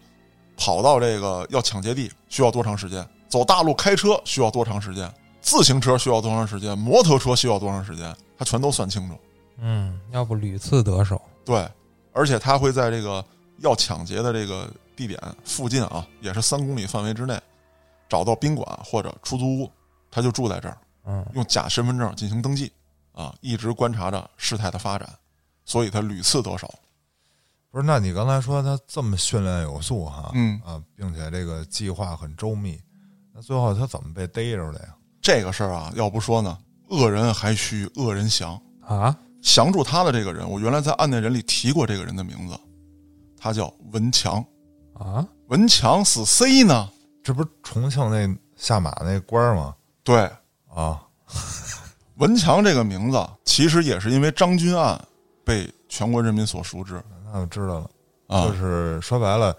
[0.59, 3.07] 跑到这个要抢劫地需要多长时间？
[3.29, 5.09] 走大路开车需要多长时间？
[5.39, 6.77] 自行车需要多长时间？
[6.77, 8.13] 摩托车需要多长时间？
[8.37, 9.17] 他全都算清楚。
[9.57, 11.65] 嗯，要不屡次得手，对，
[12.11, 13.23] 而且他会在这个
[13.59, 17.39] 要抢劫的这个地点附近啊，也是三公里范围之内，
[18.09, 19.71] 找到宾馆或者出租屋，
[20.11, 22.71] 他就住在这儿，嗯，用假身份证进行登记，
[23.13, 25.09] 啊，一直观察着事态的发展，
[25.65, 26.73] 所以他屡次得手。
[27.71, 27.85] 不是？
[27.85, 32.79] 那你刚才说他这么训练有素哈，嗯啊，并且这个计划很周密，
[33.33, 34.95] 那最后他怎么被逮着的呀？
[35.21, 36.57] 这个事儿啊，要不说呢，
[36.89, 38.59] 恶人还需恶人降。
[38.81, 42.59] 啊，降住他的这个人，我原来在案内人里提过这个人的名字，
[43.37, 44.43] 他叫文强。
[44.93, 46.89] 啊，文强是 C 呢？
[47.23, 49.75] 这不是重庆那下马那官儿吗？
[50.03, 50.29] 对，
[50.67, 50.99] 啊，
[52.17, 54.99] 文强这个名字其实也是因为张军案
[55.45, 57.01] 被全国人民所熟知
[57.33, 57.89] 那我知道了，
[58.27, 58.47] 啊。
[58.47, 59.55] 就是说白了，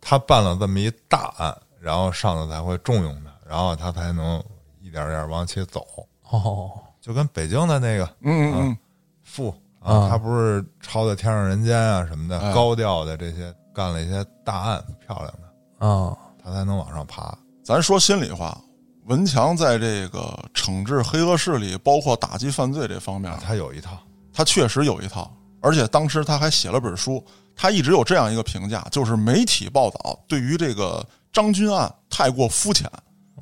[0.00, 4.42] 他办了这么一大案，然后上头才会重用他，然后他才能
[4.80, 5.84] 一点点往起走，
[6.30, 6.70] 哦，
[7.00, 8.78] 就跟北京的那个嗯嗯嗯，
[9.22, 17.36] 富啊他不是抄的《天上人间》啊什么的，哎高调的这些干了一些大案，漂亮的，啊，他才能往上爬。
[17.62, 18.58] 咱说心里话，
[19.04, 23.98] 文强在这个惩治黑恶势力，包括打击犯罪这方面，他有一套，
[24.32, 25.30] 他确实有一套，
[25.64, 27.24] 而且当时他还写了本书，
[27.56, 31.02] 他一直有这样一个评价，就是媒体报道对于这个
[31.32, 32.86] 张军案太过肤浅。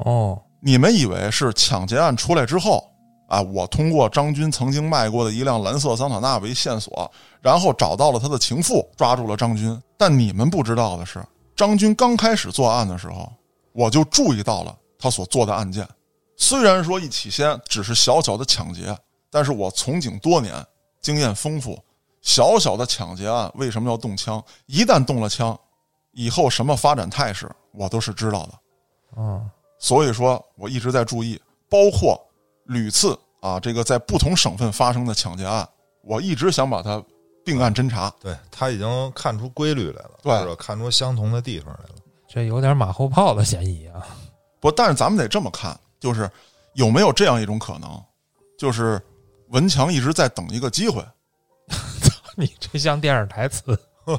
[0.05, 2.89] 哦，你们以为是抢劫案出来之后
[3.29, 7.11] 啊，我通过张军曾经卖过的一辆蓝色桑塔纳为线索，
[7.41, 9.77] 然后找到了他的情妇，抓住了张军。
[9.99, 11.20] 但你们不知道的是，
[11.57, 13.33] 张军刚开始作案的时候，
[13.73, 15.85] 我就注意到了他所做的案件。
[16.37, 18.97] 虽然说一起先只是小小的抢劫，
[19.29, 20.55] 但是我从警多年，
[21.01, 21.79] 经验丰富，
[22.23, 24.43] 小小的抢劫案为什么要动枪？
[24.66, 25.59] 一旦动了枪，
[26.12, 28.53] 以后什么发展态势，我都是知道的。
[29.16, 32.18] 嗯，所以说我一直在注意，包括
[32.64, 35.68] 屡次啊，这个在不同省份发生的抢劫案，
[36.03, 37.03] 我一直想把它
[37.45, 38.09] 并案侦查。
[38.20, 41.97] 对他已经看出规律来了，对或者看出相同的地方来了。
[42.29, 44.07] 这有点马后炮的嫌疑啊。
[44.61, 46.31] 不，但是咱们得这么看，就是
[46.75, 48.01] 有没有这样一种可能，
[48.57, 49.03] 就是
[49.49, 51.05] 文强一直在等一个机会。
[52.43, 53.78] 你这像电视台词。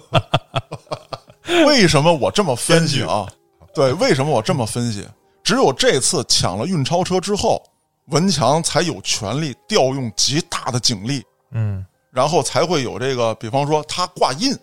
[1.67, 3.27] 为什么我这么分析啊？
[3.73, 5.05] 对，为什么我这么分析？
[5.43, 7.61] 只有这次抢了运钞车之后，
[8.05, 11.21] 文强才有权利调用极大的警力，
[11.51, 14.57] 嗯，然后才会有这个，比方说他挂印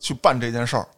[0.00, 0.88] 去办这件事儿，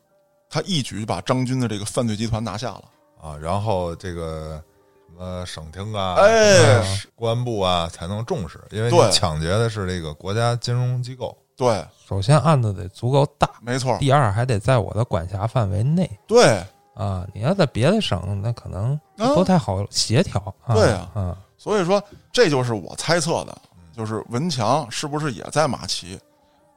[0.49, 2.85] 他一举把张军的这个犯罪集团拿下了。
[3.21, 4.63] 啊，然后这个
[5.09, 11.37] 什么省厅啊，哎公安部啊才能重视，因为对你抢劫的是这个国家金融机构。
[11.61, 17.27] 对，首先案子得足够大，没错，第二还得在我的管辖范围内对，啊。
[17.35, 20.41] 你要在别的省，那可能啊不太好协调。
[20.65, 22.03] 啊对啊啊，所以说
[22.33, 23.55] 这就是我猜测的，
[23.95, 26.19] 就是文强是不是也在马骑？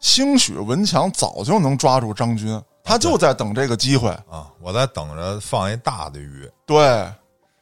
[0.02, 4.10] 兴许文强早就能抓住张军，他就在等这个机会。
[4.30, 6.52] 啊，我在等着放一大的鱼。
[6.66, 7.10] 对，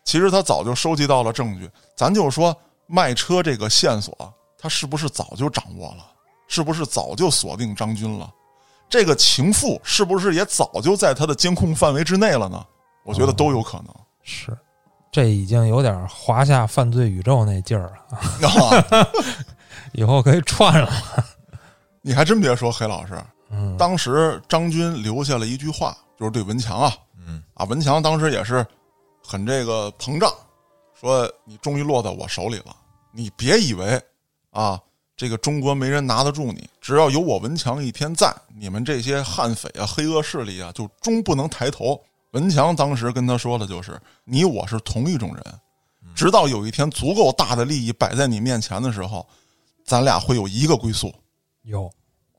[0.04, 1.70] 其实他早就收集到了证据。
[1.96, 2.56] 咱就说
[2.88, 4.12] 卖车这个线索，
[4.58, 6.08] 他是不是早就掌握了？
[6.52, 8.30] 是不是早就锁定张军了？
[8.90, 12.62] 这个情妇是不是也早就在他的监控范围之内了呢？
[13.06, 13.96] 我觉得都有可能。
[14.22, 14.56] 是，
[15.10, 19.08] 这已经有点华夏犯罪宇宙那劲儿了，啊，
[19.94, 21.26] 以后可以串上了。
[22.04, 23.18] 你还真别说，黑老师，
[23.50, 26.94] 嗯，当时张军留下了一句话，就是对文强啊，
[27.26, 28.66] 嗯啊，文强当时也是
[29.26, 30.30] 很这个膨胀，
[31.00, 32.76] 说你终于落到我手里了，
[33.14, 34.02] 你别以为
[34.52, 34.78] 啊，
[35.22, 42.04] 这个中国没人拿得住你，只要有我文强一天在，你们这些悍匪啊、黑恶势力啊，就终不能抬头。
[42.32, 45.44] 文强当时跟他说的就是，你我是同一种人，
[46.16, 49.24] 直到有一天足够大的利益摆在你面前的时候，
[49.86, 51.14] 咱俩会有一个归宿。
[51.62, 51.88] 有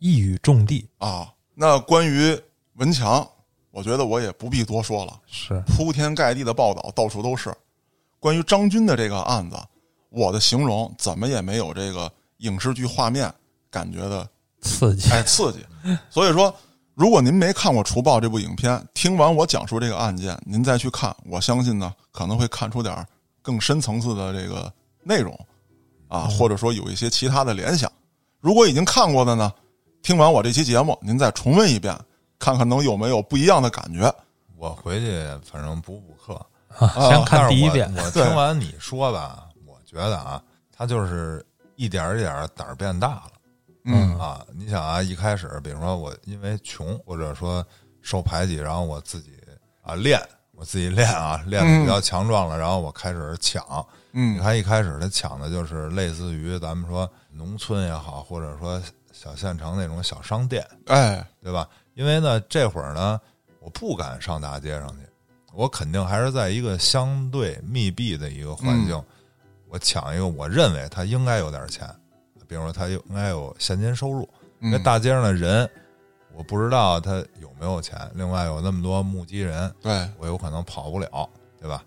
[0.00, 2.36] 一语中的，啊，那关于
[2.74, 3.24] 文强，
[3.70, 7.54] 我觉得我也不必多说了，是铺天盖地的报道到处都是。
[8.18, 9.56] 关于张军的这个案子，
[10.08, 12.12] 我的形容怎么也没有这个
[12.42, 13.32] 影视剧画面
[13.70, 14.28] 感觉的
[14.60, 15.10] 刺激。
[15.10, 15.58] 哎刺激。
[16.08, 16.54] 所以说，
[16.94, 23.04] 如果您没看过《除暴》这部影片，听完我讲述这个案件，您再去看，我相信呢，可能会看出点
[23.40, 24.72] 更深层次的这个
[25.02, 25.36] 内容
[26.06, 27.90] 啊，或者说有一些其他的联想。
[28.40, 29.52] 如果已经看过的呢，
[30.02, 31.98] 听完我这期节目，您再重温一遍，
[32.38, 34.12] 看看能有没有不一样的感觉。
[34.56, 36.40] 我回去反正补补课。
[37.08, 41.44] 先看第一遍，我我听完你说吧，我觉得啊，他就是
[41.76, 43.32] 一点儿一点儿胆儿变大了。
[43.84, 47.66] 嗯啊，你想啊，一开始，比如说我因为穷，或者说
[48.00, 49.32] 受排挤，然后我自己
[49.82, 50.20] 啊练，
[50.52, 53.64] 我自己练啊，练的比较强壮了，然后我开始抢。
[54.12, 61.68] 嗯你嗯看一开始他抢的就是类似于咱们说农村也好，或者说小县城那种小商店，哎，对吧？
[61.94, 63.20] 因为呢，这会儿呢，
[63.58, 64.98] 我不敢上大街上去，
[65.54, 69.02] 我肯定还是在一个相对密闭的一个环境，
[69.72, 71.88] 我抢一个我认为他应该有点钱，
[72.46, 74.28] 比如说他应该有现金收入。
[74.58, 75.68] 那嗯大街上的人，
[76.34, 81.26] 我不知道他有没有钱，另外有那么多目击人，对，我有可能跑不了，
[81.58, 81.82] 对吧？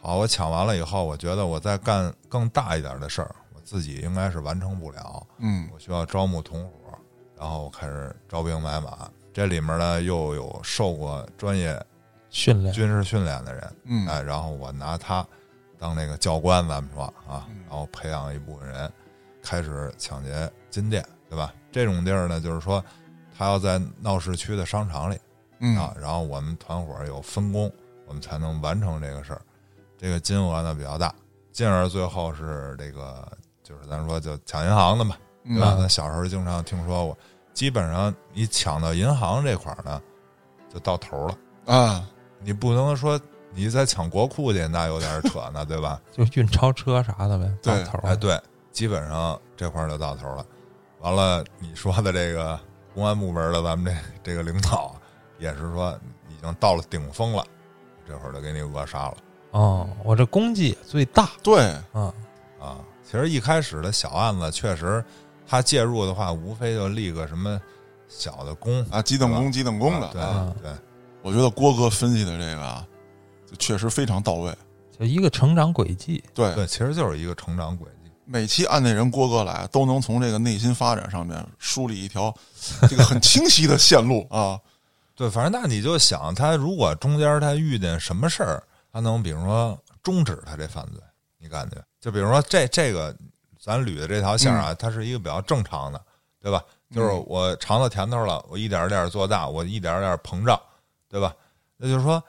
[0.00, 6.96] 好，我抢完了以后，我觉得我再干更大一点的事儿，我自己应该是完成不了，嗯我需要招募同伙，
[7.36, 9.10] 然后我开始招兵买马。
[9.32, 11.84] 这里面呢，又有受过专业
[12.30, 15.26] 训练军事训练的人，嗯哎，然后我拿他
[15.84, 18.90] 当那个教官，咱们说啊，嗯然后培养一部分人，
[19.42, 21.52] 开始抢劫金店，对吧？
[21.70, 22.82] 这种地儿呢，就是说
[23.36, 25.18] 他要在闹市区的商场里
[25.58, 27.70] 嗯啊，然后我们团伙有分工，
[28.06, 29.42] 我们才能完成这个事儿。
[29.98, 31.14] 这个金额呢比较大，
[31.52, 33.30] 进而最后是这个
[33.62, 35.14] 就是咱说就抢银行的嘛，
[35.44, 35.74] 对吧？
[35.76, 37.18] 嗯咱小时候经常听说过，
[37.52, 40.00] 基本上你抢到银行这块儿呢，
[40.72, 41.36] 就到头了。
[41.66, 42.08] 啊，
[42.40, 43.20] 你不能说
[43.54, 46.00] 你再抢国库去，那有点扯呢， 对吧？
[46.12, 48.40] 就运钞车啥的呗，到对头儿哎，对，
[48.72, 50.44] 基本上这块儿就到头了。
[51.00, 52.58] 完了，你说的这个
[52.94, 54.94] 公安部门的咱们这这个领导，
[55.38, 55.96] 也是说
[56.28, 57.44] 已经到了顶峰了，
[58.08, 59.16] 这会儿就给你扼杀了。
[59.52, 61.60] 哦，我这功绩最大，对，
[61.92, 62.12] 嗯，
[62.60, 62.78] 啊。
[63.04, 65.04] 其实一开始的小案子，确实
[65.46, 67.60] 他介入的话，无非就立个什么
[68.08, 70.72] 小的功啊，机等功，机等功的啊对啊，对，
[71.22, 72.84] 我觉得郭哥分析的这个
[73.58, 74.54] 确实非常到位。
[74.98, 78.10] 就一个成长轨迹，对，对，其实就是一个成长轨迹。
[78.24, 82.34] 每期案内人郭哥来，都能从这个内心发展上面梳理一条
[82.88, 84.58] 这个很清晰的线路啊。
[85.16, 91.00] 对，反正那你就想，他如果中间他遇见什么事儿，他能比如说终止他这犯罪，
[91.38, 91.76] 你感觉？
[92.00, 93.14] 就比如说这这个
[93.60, 96.00] 咱捋的这条线啊，它是一个比较正常的，
[96.40, 96.62] 对吧？
[96.92, 100.60] 就是我尝到甜头了，我一点点做大，我一点点膨胀，
[101.08, 101.34] 对吧？
[101.76, 102.22] 那就是说，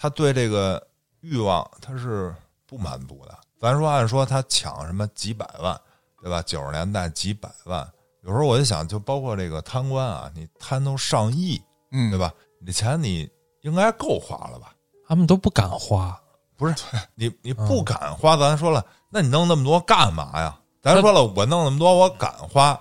[0.00, 0.82] 他对这个
[1.20, 2.34] 欲望他是
[2.66, 3.38] 不满足的。
[3.60, 5.78] 咱说按说他抢什么几百万，
[6.22, 6.40] 对吧？
[6.40, 7.86] 九十年代几百万，
[8.22, 11.60] 有时候我就想，就包括这个贪官啊，你贪都上亿，
[11.92, 12.18] 嗯，对？
[12.18, 12.32] 吧？
[12.58, 13.28] 你这钱你
[13.60, 14.72] 应该够花了吧？
[15.06, 16.18] 他们都不敢花，
[16.56, 16.74] 不是
[17.14, 20.58] 你 你不敢花，咱说了，那你弄那么多干嘛呀？
[20.80, 22.80] 咱说了，我弄那么多，我敢花，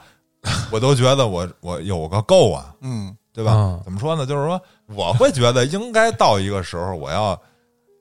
[0.72, 3.54] 我都觉得我我有个够啊，嗯，对吧？
[3.56, 4.26] 嗯怎么说呢？
[4.26, 7.40] 就是说，我会觉得应该到一个时候，我要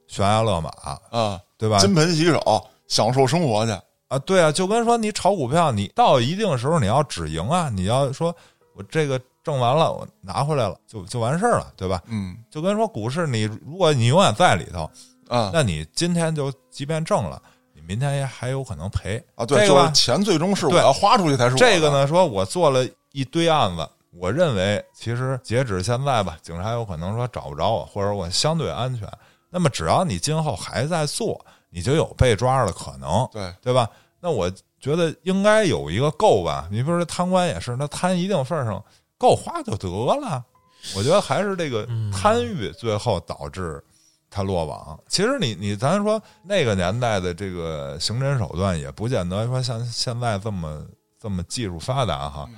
[0.07, 0.71] 悬崖勒马，
[1.11, 1.79] 啊，对吧？
[1.79, 3.73] 金盆洗手，享受生活去。
[4.09, 8.35] 啊，对啊，就跟说你炒股票，你到一定时候你要止盈啊，你要说
[8.75, 12.03] 我这个挣完了，我拿回来了，就就完事儿了，对吧？
[12.07, 14.91] 嗯就跟说股市，你如果你永远在里头，
[15.29, 17.43] 啊那你今天就即便挣了，
[17.75, 21.91] 你明天也还有可能赔啊，对，就是这个吧，钱最终是我对要花出去才是我的这个？
[21.91, 29.09] 呢，说我做了一堆案子，我认为其实截止现在吧，警察有可能说找不着我，或者我相对安全。
[29.51, 33.89] 那么只要你今后还在做，你就有被抓的可能，对，对吧？
[34.21, 34.51] 那我
[34.81, 36.69] 觉得应该有一个够吧。
[36.71, 38.83] 你比如说贪官也是，那贪一定份儿上
[39.17, 40.45] 够花就得了。
[40.97, 43.83] 我觉得还是这个嗯贪欲最后导致
[44.31, 44.99] 他落网。
[45.09, 50.85] 其实你你咱说那个年代的这个刑侦手段也不见得说像现在这么
[51.21, 52.49] 这么技术发达哈。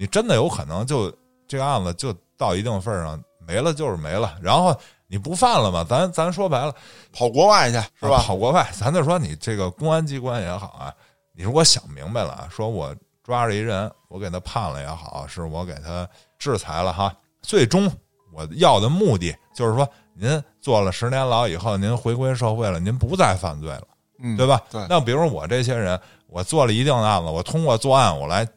[0.00, 1.14] 你真的有可能就
[1.46, 4.74] 这个案子就到一定份儿上没了就是没了，然后
[5.06, 5.84] 你不犯了嘛？
[5.86, 6.74] 咱咱说白了
[7.12, 8.22] 跑国外去是吧？
[8.22, 10.94] 跑国外，咱就说你这个公安机关也好啊，
[11.34, 17.92] 你如果想明白了，说我抓着一人，我给他判了也好，是我给他制裁了哈，最终
[18.32, 23.86] 我要的目的就是说，您坐了十年牢以后，您回归社会了，您不再犯罪了，
[24.18, 24.62] 嗯，对吧？
[24.70, 28.48] 对那比如说我这些人，我做了一定的案子，我通过作案，我来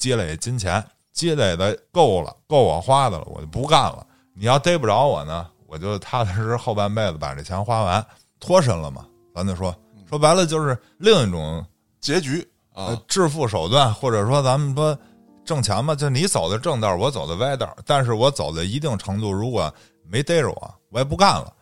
[0.00, 4.04] 积累金钱，积累的够了，够我花的了，我就不干了。
[4.34, 8.04] 你要逮不着我呢，我就踏踏实实后半辈子把这钱花完，
[8.40, 9.06] 脱身了嘛。
[9.34, 9.72] 咱就说
[10.08, 11.64] 说白了，就是另一种
[12.00, 14.98] 结局呃啊，致富手段，或者说咱们说
[15.44, 19.72] 挣钱嘛，就你走的正道，我走的歪道，但是我走的一定程度，如果
[20.02, 21.52] 没逮着我，我也不干了。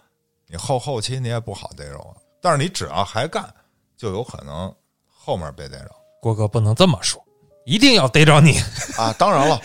[0.46, 3.52] 你后后期你也不好逮着我，但是你只要还干，
[3.96, 4.72] 就有可能
[5.06, 5.90] 后面被逮着。
[6.22, 7.22] 郭哥不能这么说，
[7.68, 8.58] 一定要逮着你。
[8.96, 9.60] 啊，当然了，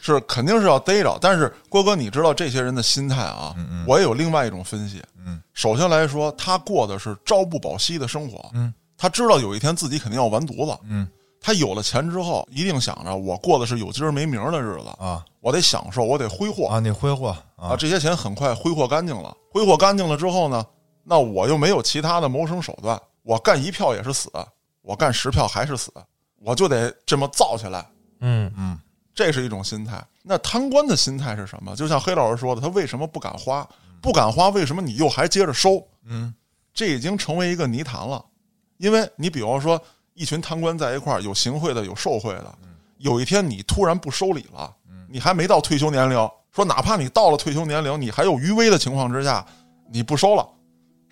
[0.00, 1.18] 是肯定是要逮着。
[1.20, 3.54] 但是郭哥，你知道这些人的心态啊？
[3.86, 5.02] 我也有另外一种分析。
[5.26, 8.50] 嗯，首先来说，他过的是朝不保夕的生活。
[8.54, 10.78] 嗯，他知道有一天自己肯定要完犊子。
[10.88, 11.06] 嗯，
[11.38, 19.36] 他有了钱之后，一定想着我过的是有今儿没明儿的日子啊，我得享受，我得挥霍啊，你挥霍啊，啊，这些钱很快挥霍干净了。
[19.52, 20.64] 挥霍干净了之后呢，
[21.02, 24.30] 那我又没有其他的谋生手段，我干一票也是死，
[24.80, 25.92] 我干十票还是死，
[26.44, 27.84] 我就得这么造起来。
[28.20, 28.78] 嗯嗯
[29.14, 30.04] 这是一种心态。
[30.22, 31.74] 那贪官的心态是什么？
[31.76, 33.66] 就像黑老师说的，他为什么不敢花？
[34.00, 35.86] 不敢花，为什么你又还接着收？
[36.04, 36.34] 嗯
[36.72, 38.24] 这已经成为一个泥潭了。
[38.78, 39.80] 因为你比方说，
[40.14, 42.58] 一群贪官在一块儿，有行贿的，有受贿的，
[42.98, 44.74] 有一天你突然不收礼了，
[45.08, 49.46] 你还没到退休年龄，说哪怕你到了退休年龄，你还有余威的情况之下，
[49.88, 50.46] 你不收了，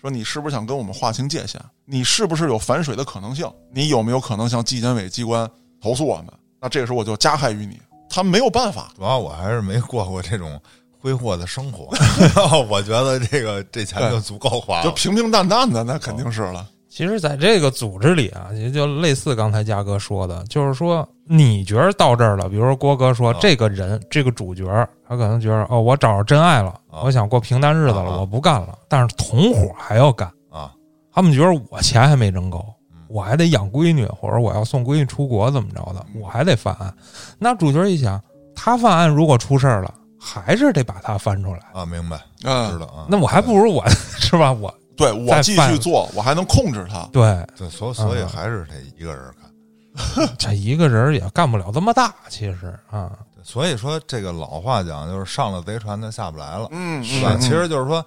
[0.03, 1.61] 说你是不是想跟我们划清界限？
[1.85, 3.49] 你是不是有反水的可能性？
[3.71, 5.49] 你有没有可能向纪检委机关
[5.81, 6.25] 投诉我们？
[6.59, 7.79] 那这个时候我就加害于你，
[8.09, 8.91] 他没有办法。
[8.97, 10.61] 主要我还是没过过这种
[10.99, 11.87] 挥霍的生活，
[12.69, 14.83] 我觉得这个这钱就足够花了。
[14.83, 16.67] 就平平淡淡的，那肯定是了。
[16.95, 24.63] 其实，在这个组织里啊，也就类似刚才嘉哥说的，就是说，你觉得到这儿了，比如说郭哥说，啊这个人，这个主角，
[25.09, 28.77] 他可能觉得，哦，我找着真爱了，啊我想过平淡日子了，啊啊我不干了。
[28.87, 30.71] 但是同伙还要干，啊，
[31.11, 32.63] 他们觉得我钱还没挣够，
[33.07, 36.93] 我还得养闺女，或者我要送闺女出国怎么着的，我还得犯案。
[37.39, 38.21] 那主角一想，
[38.53, 41.61] 他犯案如果出事儿了，还是得把他翻出来。
[41.73, 43.07] 啊，明白，知嗯，道啊。
[43.09, 43.83] 那我还不如我
[44.19, 44.53] 是吧？
[44.53, 47.07] 我对我继续做，我还能控制他。
[47.11, 50.29] 对对，所所以嗯还是得一个人干。
[50.37, 53.11] 这一个人 也干不了这么大，其实啊，
[53.43, 57.33] 所以说这个老话讲就是上了贼船他下不来了，嗯，是吧？
[57.35, 58.03] 嗯其实就是说，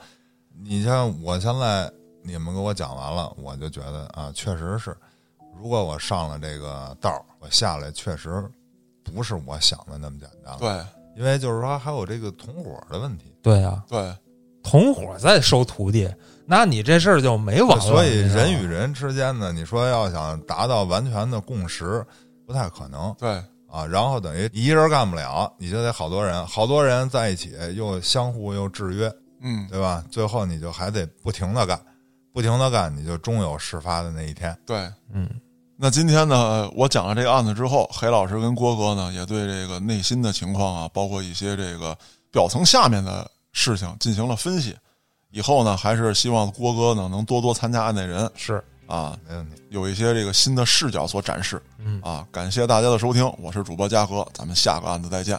[0.62, 1.90] 你像我现在
[2.22, 4.96] 你们给我讲完了，我就觉得啊，确实是，
[5.60, 8.44] 如果我上了这个道儿，我下来确实
[9.04, 10.58] 不是我想的那么简单了。
[10.58, 10.84] 对
[11.16, 14.12] 因为就是说还有这个同伙的问题，对呀、对，
[14.62, 16.12] 同伙在收徒弟，
[16.48, 17.82] 那你这事儿就没完了。
[17.82, 22.04] 所以人与人之间呢，你说要想达到完全的共识，
[22.46, 23.84] 不太可能对啊。
[23.84, 30.04] 然后等于一人干不了，你就得好多人，好多人在一起又相互又制约，嗯对吧？
[30.10, 31.80] 最后你就还得不停的干，
[32.32, 34.56] 不停的干，你就终有事发的那一天。
[34.64, 34.88] 对。
[35.12, 35.28] 嗯，
[35.76, 41.96] 那今天呢，我讲了这个案子之后，黑老师跟郭哥呢，也对这个内心的情况啊，包括一些这个
[42.30, 44.76] 表层下面的事情进行了分析。
[45.36, 48.54] 以后呢，还是希望郭哥呢能多多参加案内人是，
[48.86, 52.00] 啊，没问题，有一些这个新的视角所展示嗯。
[52.02, 52.26] 啊。
[52.32, 55.38] 感谢大家的收听，我是主播嘉禾，咱们下个案子再见。